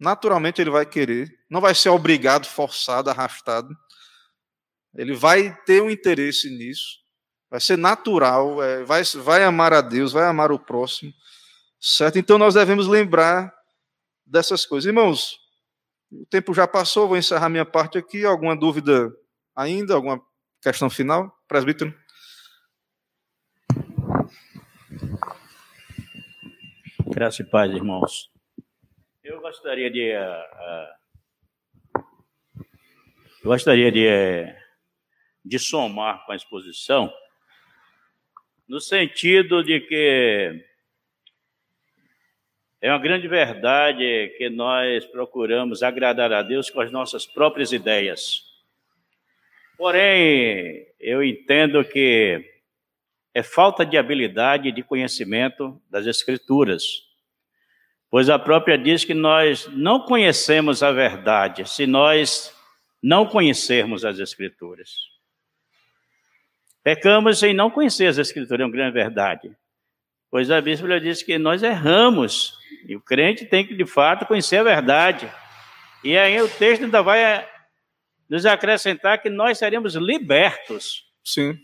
[0.00, 3.68] Naturalmente ele vai querer, não vai ser obrigado, forçado, arrastado.
[4.94, 7.00] Ele vai ter um interesse nisso,
[7.50, 11.12] vai ser natural, é, vai, vai amar a Deus, vai amar o próximo.
[11.78, 12.18] Certo?
[12.18, 13.52] Então nós devemos lembrar
[14.24, 14.86] dessas coisas.
[14.86, 15.36] Irmãos,
[16.10, 18.24] o tempo já passou, vou encerrar minha parte aqui.
[18.24, 19.12] Alguma dúvida
[19.54, 19.96] ainda?
[19.96, 20.18] Alguma
[20.62, 21.30] questão final?
[21.46, 21.94] Presbítero?
[27.22, 28.32] Graças e paz, irmãos.
[29.22, 30.10] Eu gostaria de.
[30.12, 32.02] Uh,
[33.44, 34.52] gostaria de, uh,
[35.44, 37.14] de somar com a exposição,
[38.66, 40.64] no sentido de que
[42.80, 48.42] é uma grande verdade que nós procuramos agradar a Deus com as nossas próprias ideias.
[49.78, 52.44] Porém, eu entendo que
[53.32, 57.11] é falta de habilidade e de conhecimento das Escrituras.
[58.12, 62.54] Pois a própria diz que nós não conhecemos a verdade se nós
[63.02, 64.98] não conhecermos as Escrituras.
[66.84, 69.56] Pecamos em não conhecer as Escrituras, é uma grande verdade.
[70.30, 72.52] Pois a Bíblia diz que nós erramos,
[72.86, 75.32] e o crente tem que, de fato, conhecer a verdade.
[76.04, 77.48] E aí o texto ainda vai
[78.28, 81.02] nos acrescentar que nós seremos libertos.
[81.24, 81.58] Sim.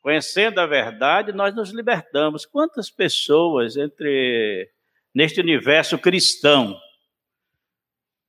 [0.00, 2.46] Conhecendo a verdade, nós nos libertamos.
[2.46, 4.70] Quantas pessoas entre
[5.14, 6.78] neste universo cristão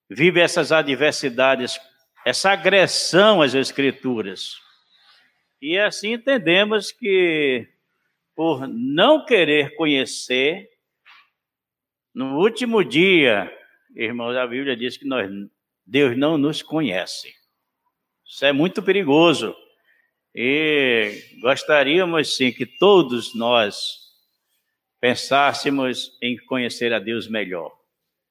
[0.10, 1.80] vivem essas adversidades,
[2.26, 4.58] essa agressão às escrituras?
[5.62, 7.68] E assim entendemos que
[8.36, 10.70] por não querer conhecer,
[12.14, 13.52] no último dia,
[13.96, 15.30] irmãos, a Bíblia diz que nós,
[15.86, 17.34] Deus não nos conhece.
[18.26, 19.56] Isso é muito perigoso.
[20.34, 24.05] E gostaríamos sim que todos nós
[25.06, 27.72] pensássemos em conhecer a Deus melhor.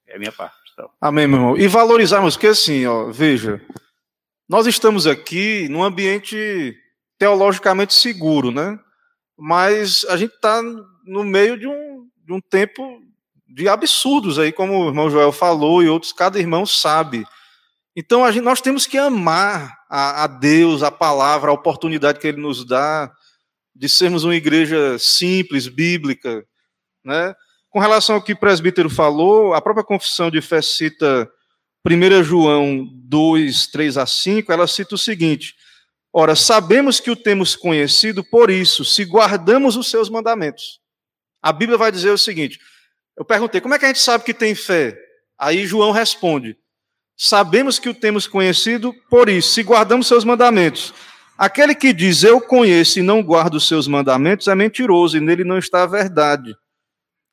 [0.08, 0.56] É a minha parte.
[0.72, 0.90] Então.
[1.00, 1.56] Amém, meu irmão.
[1.56, 3.62] E valorizarmos, que assim, ó, veja,
[4.48, 6.76] nós estamos aqui num ambiente
[7.16, 8.76] teologicamente seguro, né?
[9.38, 10.60] Mas a gente está
[11.04, 13.00] no meio de um, de um tempo
[13.46, 17.24] de absurdos aí, como o irmão Joel falou e outros, cada irmão sabe.
[17.94, 22.40] Então gente, nós temos que amar a, a, Deus, a palavra, a oportunidade que Ele
[22.40, 23.12] nos dá
[23.72, 26.44] de sermos uma igreja simples, bíblica.
[27.04, 27.34] Né?
[27.70, 31.30] Com relação ao que o presbítero falou, a própria confissão de fé cita
[31.86, 35.54] 1 João 2, 3 a 5, ela cita o seguinte:
[36.12, 40.80] Ora, sabemos que o temos conhecido por isso, se guardamos os seus mandamentos.
[41.42, 42.58] A Bíblia vai dizer o seguinte:
[43.16, 44.98] eu perguntei, como é que a gente sabe que tem fé?
[45.38, 46.56] Aí João responde:
[47.16, 50.94] Sabemos que o temos conhecido por isso, se guardamos seus mandamentos.
[51.36, 55.44] Aquele que diz eu conheço e não guarda os seus mandamentos é mentiroso e nele
[55.44, 56.54] não está a verdade.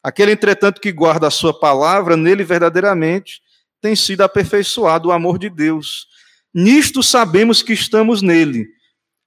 [0.04, 3.42] Aquele, entretanto, que guarda a sua palavra, nele verdadeiramente
[3.82, 6.08] tem sido aperfeiçoado o amor de Deus.
[6.54, 8.68] Nisto sabemos que estamos nele.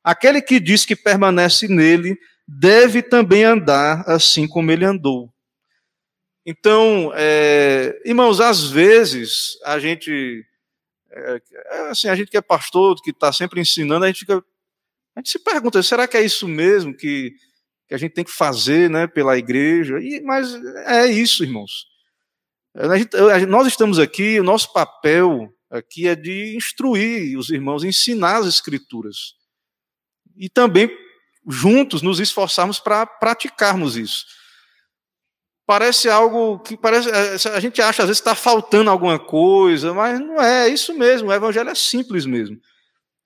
[0.03, 5.33] Aquele que diz que permanece nele deve também andar assim como ele andou.
[6.47, 10.45] Então, é, irmãos, às vezes a gente,
[11.11, 11.41] é,
[11.89, 14.45] assim, a gente que é pastor, que está sempre ensinando, a gente, fica,
[15.17, 17.35] a gente se pergunta: será que é isso mesmo que,
[17.95, 19.99] que a gente tem que fazer, né, pela igreja?
[20.01, 20.55] E, mas
[20.87, 21.87] é isso, irmãos.
[22.97, 28.47] Gente, nós estamos aqui, o nosso papel aqui é de instruir os irmãos, ensinar as
[28.47, 29.35] escrituras
[30.37, 30.91] e também
[31.49, 34.25] juntos nos esforçarmos para praticarmos isso
[35.67, 40.21] parece algo que parece é, a gente acha às vezes está faltando alguma coisa, mas
[40.21, 41.29] não é, é isso mesmo.
[41.29, 42.59] O evangelho é simples mesmo.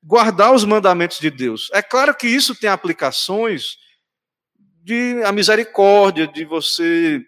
[0.02, 1.68] Guardar os mandamentos de Deus.
[1.72, 3.76] É claro que isso tem aplicações
[4.88, 7.22] de a misericórdia, de você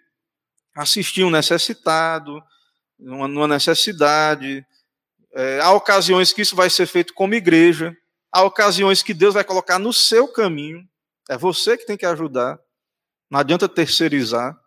[0.74, 2.42] assistir um necessitado,
[2.98, 4.64] numa necessidade.
[5.34, 7.94] É, há ocasiões que isso vai ser feito como igreja.
[8.32, 10.88] Há ocasiões que Deus vai colocar no seu caminho.
[11.28, 12.58] É você que tem que ajudar.
[13.30, 14.58] Não adianta terceirizar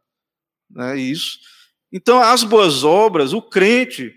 [0.70, 1.40] né, isso.
[1.92, 4.16] Então, as boas obras, o crente,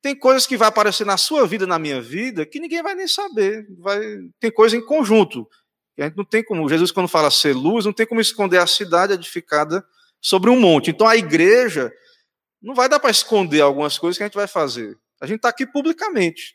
[0.00, 3.06] tem coisas que vai aparecer na sua vida, na minha vida, que ninguém vai nem
[3.06, 3.66] saber.
[3.78, 4.00] Vai,
[4.40, 5.46] tem coisa em conjunto.
[6.02, 8.66] A gente não tem como, Jesus, quando fala ser luz, não tem como esconder a
[8.66, 9.84] cidade edificada
[10.20, 10.90] sobre um monte.
[10.90, 11.92] Então, a igreja,
[12.60, 14.98] não vai dar para esconder algumas coisas que a gente vai fazer.
[15.20, 16.54] A gente está aqui publicamente,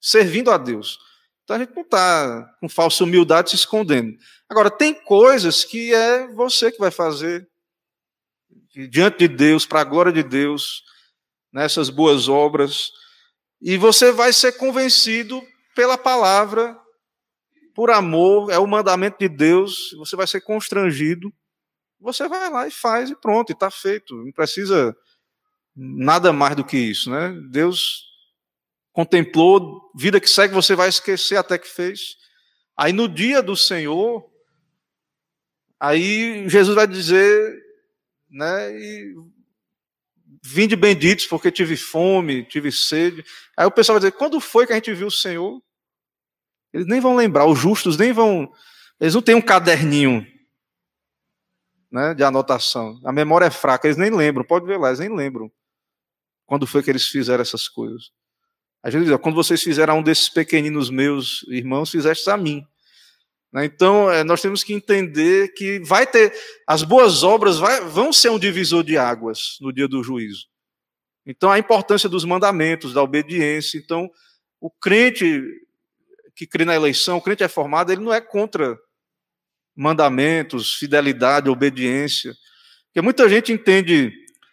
[0.00, 0.98] servindo a Deus.
[1.42, 4.16] Então, a gente não está com falsa humildade se escondendo.
[4.48, 7.48] Agora, tem coisas que é você que vai fazer,
[8.88, 10.84] diante de Deus, para a glória de Deus,
[11.52, 12.92] nessas boas obras,
[13.60, 15.42] e você vai ser convencido
[15.74, 16.79] pela palavra,
[17.74, 21.32] por amor, é o mandamento de Deus, você vai ser constrangido,
[22.00, 24.96] você vai lá e faz e pronto, e está feito, não precisa
[25.74, 27.34] nada mais do que isso, né?
[27.50, 28.04] Deus
[28.92, 32.16] contemplou, vida que segue, você vai esquecer até que fez.
[32.76, 34.28] Aí no dia do Senhor,
[35.78, 37.70] aí Jesus vai dizer
[38.30, 38.72] né?
[38.72, 39.14] E
[40.42, 43.24] vinde benditos porque tive fome, tive sede.
[43.56, 45.60] Aí o pessoal vai dizer: quando foi que a gente viu o Senhor?
[46.72, 48.50] Eles nem vão lembrar, os justos nem vão.
[49.00, 50.26] Eles não têm um caderninho
[51.90, 53.00] né, de anotação.
[53.04, 54.44] A memória é fraca, eles nem lembram.
[54.44, 55.50] Pode ver lá, eles nem lembram.
[56.46, 58.10] Quando foi que eles fizeram essas coisas?
[58.82, 62.64] A gente diz: quando vocês fizeram a um desses pequeninos meus irmãos, fizestes a mim.
[63.52, 63.64] Né?
[63.64, 66.32] Então, é, nós temos que entender que vai ter.
[66.66, 70.46] As boas obras vai, vão ser um divisor de águas no dia do juízo.
[71.26, 73.78] Então, a importância dos mandamentos, da obediência.
[73.78, 74.10] Então,
[74.60, 75.42] o crente
[76.40, 78.78] que crê na eleição, o crente é formado, ele não é contra
[79.76, 82.32] mandamentos, fidelidade, obediência.
[82.86, 84.10] Porque muita gente entende,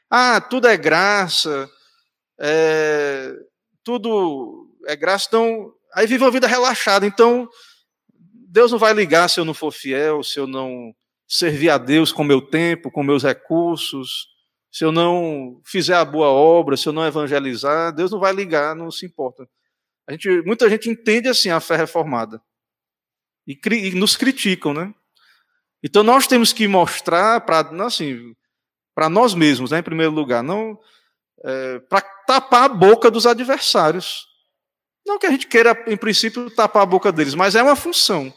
[0.09, 1.69] ah, tudo é graça,
[2.38, 3.33] é,
[3.85, 7.05] tudo é graça, então, aí vive uma vida relaxada.
[7.05, 7.47] Então,
[8.13, 10.93] Deus não vai ligar se eu não for fiel, se eu não
[11.25, 14.27] servir a Deus com meu tempo, com meus recursos,
[14.69, 18.75] se eu não fizer a boa obra, se eu não evangelizar, Deus não vai ligar,
[18.75, 19.47] não se importa.
[20.08, 22.41] A gente, muita gente entende assim a fé reformada
[23.45, 24.93] e, e nos criticam, né?
[25.84, 28.34] Então nós temos que mostrar para assim,
[28.95, 30.80] para nós mesmos, né, em primeiro lugar, não
[31.43, 34.26] é, para tapar a boca dos adversários.
[35.05, 38.34] Não que a gente queira, em princípio, tapar a boca deles, mas é uma função.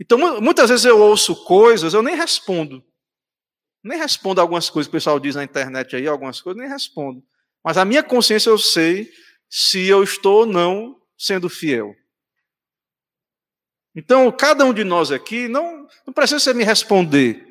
[0.00, 2.84] Então, muitas vezes eu ouço coisas, eu nem respondo.
[3.82, 7.22] Nem respondo algumas coisas que o pessoal diz na internet aí, algumas coisas, nem respondo.
[7.64, 9.10] Mas a minha consciência eu sei
[9.48, 11.94] se eu estou ou não sendo fiel.
[13.94, 17.46] Então, cada um de nós aqui, não, não precisa você me responder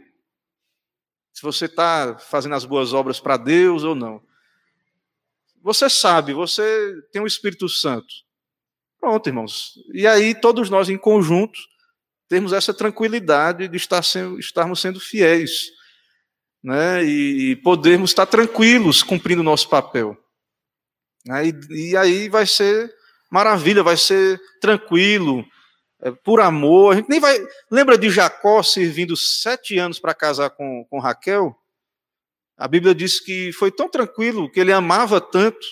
[1.33, 4.21] se você está fazendo as boas obras para Deus ou não.
[5.61, 8.07] Você sabe, você tem o Espírito Santo.
[8.99, 9.73] Pronto, irmãos.
[9.93, 11.59] E aí, todos nós em conjunto,
[12.29, 15.71] temos essa tranquilidade de estar sendo, estarmos sendo fiéis
[16.63, 20.17] né, e, e podermos estar tranquilos cumprindo o nosso papel.
[21.25, 22.93] Né, e, e, aí vai ser
[23.31, 25.45] maravilha, vai ser tranquilo,
[26.01, 26.93] é, por amor.
[26.93, 27.37] A gente nem vai.
[27.71, 31.55] Lembra de Jacó servindo sete anos para casar com, com Raquel?
[32.57, 35.65] A Bíblia diz que foi tão tranquilo, que ele amava tanto,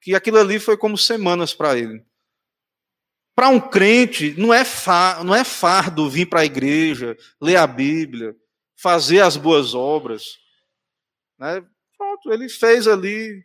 [0.00, 2.02] que aquilo ali foi como semanas para ele.
[3.34, 7.66] Para um crente, não é, fa, não é fardo vir para a igreja, ler a
[7.66, 8.34] Bíblia,
[8.80, 10.38] fazer as boas obras.
[11.38, 11.62] Né?
[11.98, 13.44] Pronto, ele fez ali.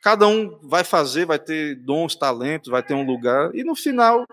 [0.00, 4.26] Cada um vai fazer, vai ter dons, talentos, vai ter um lugar, e no final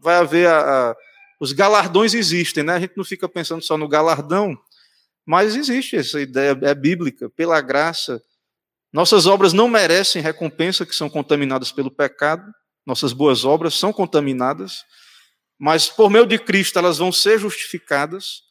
[0.00, 0.96] vai haver a, a,
[1.40, 2.74] os galardões existem, né?
[2.74, 4.56] A gente não fica pensando só no galardão,
[5.26, 8.22] mas existe essa ideia, é bíblica, pela graça.
[8.92, 12.50] Nossas obras não merecem recompensa, que são contaminadas pelo pecado,
[12.86, 14.84] nossas boas obras são contaminadas,
[15.58, 18.42] mas por meio de Cristo elas vão ser justificadas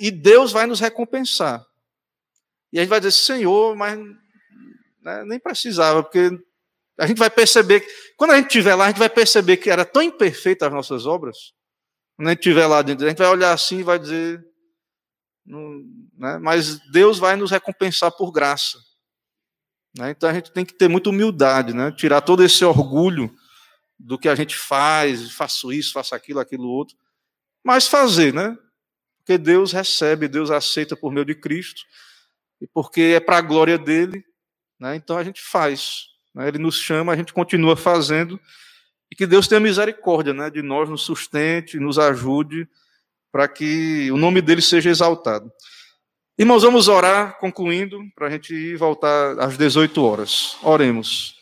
[0.00, 1.64] e Deus vai nos recompensar.
[2.72, 3.98] E a gente vai dizer, Senhor, mas
[5.08, 6.30] né, nem precisava, porque
[6.98, 7.82] a gente vai perceber,
[8.16, 11.06] quando a gente estiver lá, a gente vai perceber que era tão imperfeita as nossas
[11.06, 11.54] obras.
[12.16, 14.44] Quando a gente estiver lá dentro, a gente vai olhar assim e vai dizer,
[15.46, 18.78] né, mas Deus vai nos recompensar por graça.
[19.96, 23.34] Né, então a gente tem que ter muita humildade, né, tirar todo esse orgulho
[23.98, 26.96] do que a gente faz, faço isso, faço aquilo, aquilo outro,
[27.64, 28.56] mas fazer, né?
[29.16, 31.82] Porque Deus recebe, Deus aceita por meio de Cristo,
[32.60, 34.24] e porque é para a glória dele,
[34.78, 34.96] né?
[34.96, 36.06] então a gente faz.
[36.34, 36.48] Né?
[36.48, 38.40] Ele nos chama, a gente continua fazendo,
[39.10, 40.50] e que Deus tenha misericórdia né?
[40.50, 42.68] de nós, nos sustente, nos ajude,
[43.32, 45.50] para que o nome dele seja exaltado.
[46.38, 50.56] Irmãos, vamos orar, concluindo, para a gente ir voltar às 18 horas.
[50.62, 51.36] Oremos.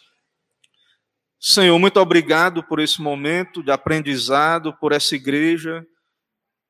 [1.38, 5.86] Senhor, muito obrigado por esse momento de aprendizado, por essa igreja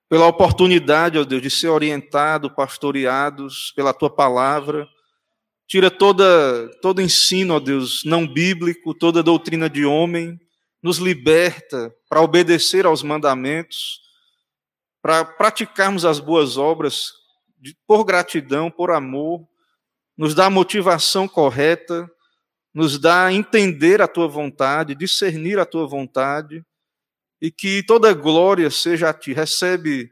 [0.08, 4.88] pela oportunidade, ó Deus, de ser orientado, pastoreados pela tua palavra.
[5.66, 10.38] Tira toda, todo ensino, ó Deus, não bíblico, toda doutrina de homem,
[10.80, 14.00] nos liberta para obedecer aos mandamentos,
[15.02, 17.12] para praticarmos as boas obras
[17.58, 19.46] de, por gratidão, por amor,
[20.16, 22.08] nos dá a motivação correta,
[22.72, 26.64] nos dá a entender a tua vontade, discernir a tua vontade
[27.40, 29.32] e que toda glória seja a ti.
[29.32, 30.10] Recebe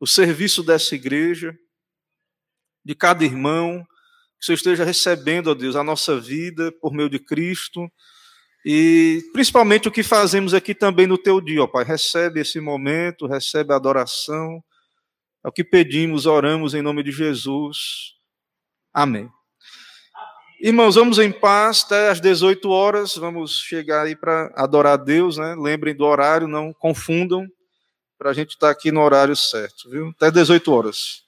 [0.00, 1.54] o serviço dessa igreja,
[2.84, 3.86] de cada irmão,
[4.38, 7.90] que o Senhor esteja recebendo, ó Deus, a nossa vida por meio de Cristo.
[8.64, 11.84] E principalmente o que fazemos aqui também no teu dia, ó Pai.
[11.84, 14.62] Recebe esse momento, recebe a adoração.
[15.44, 18.14] É o que pedimos, oramos em nome de Jesus.
[18.92, 19.30] Amém.
[20.60, 23.14] Irmãos, vamos em paz até às 18 horas.
[23.14, 25.54] Vamos chegar aí para adorar a Deus, né?
[25.54, 27.46] Lembrem do horário, não confundam,
[28.18, 30.08] para a gente estar tá aqui no horário certo, viu?
[30.16, 31.25] Até 18 horas.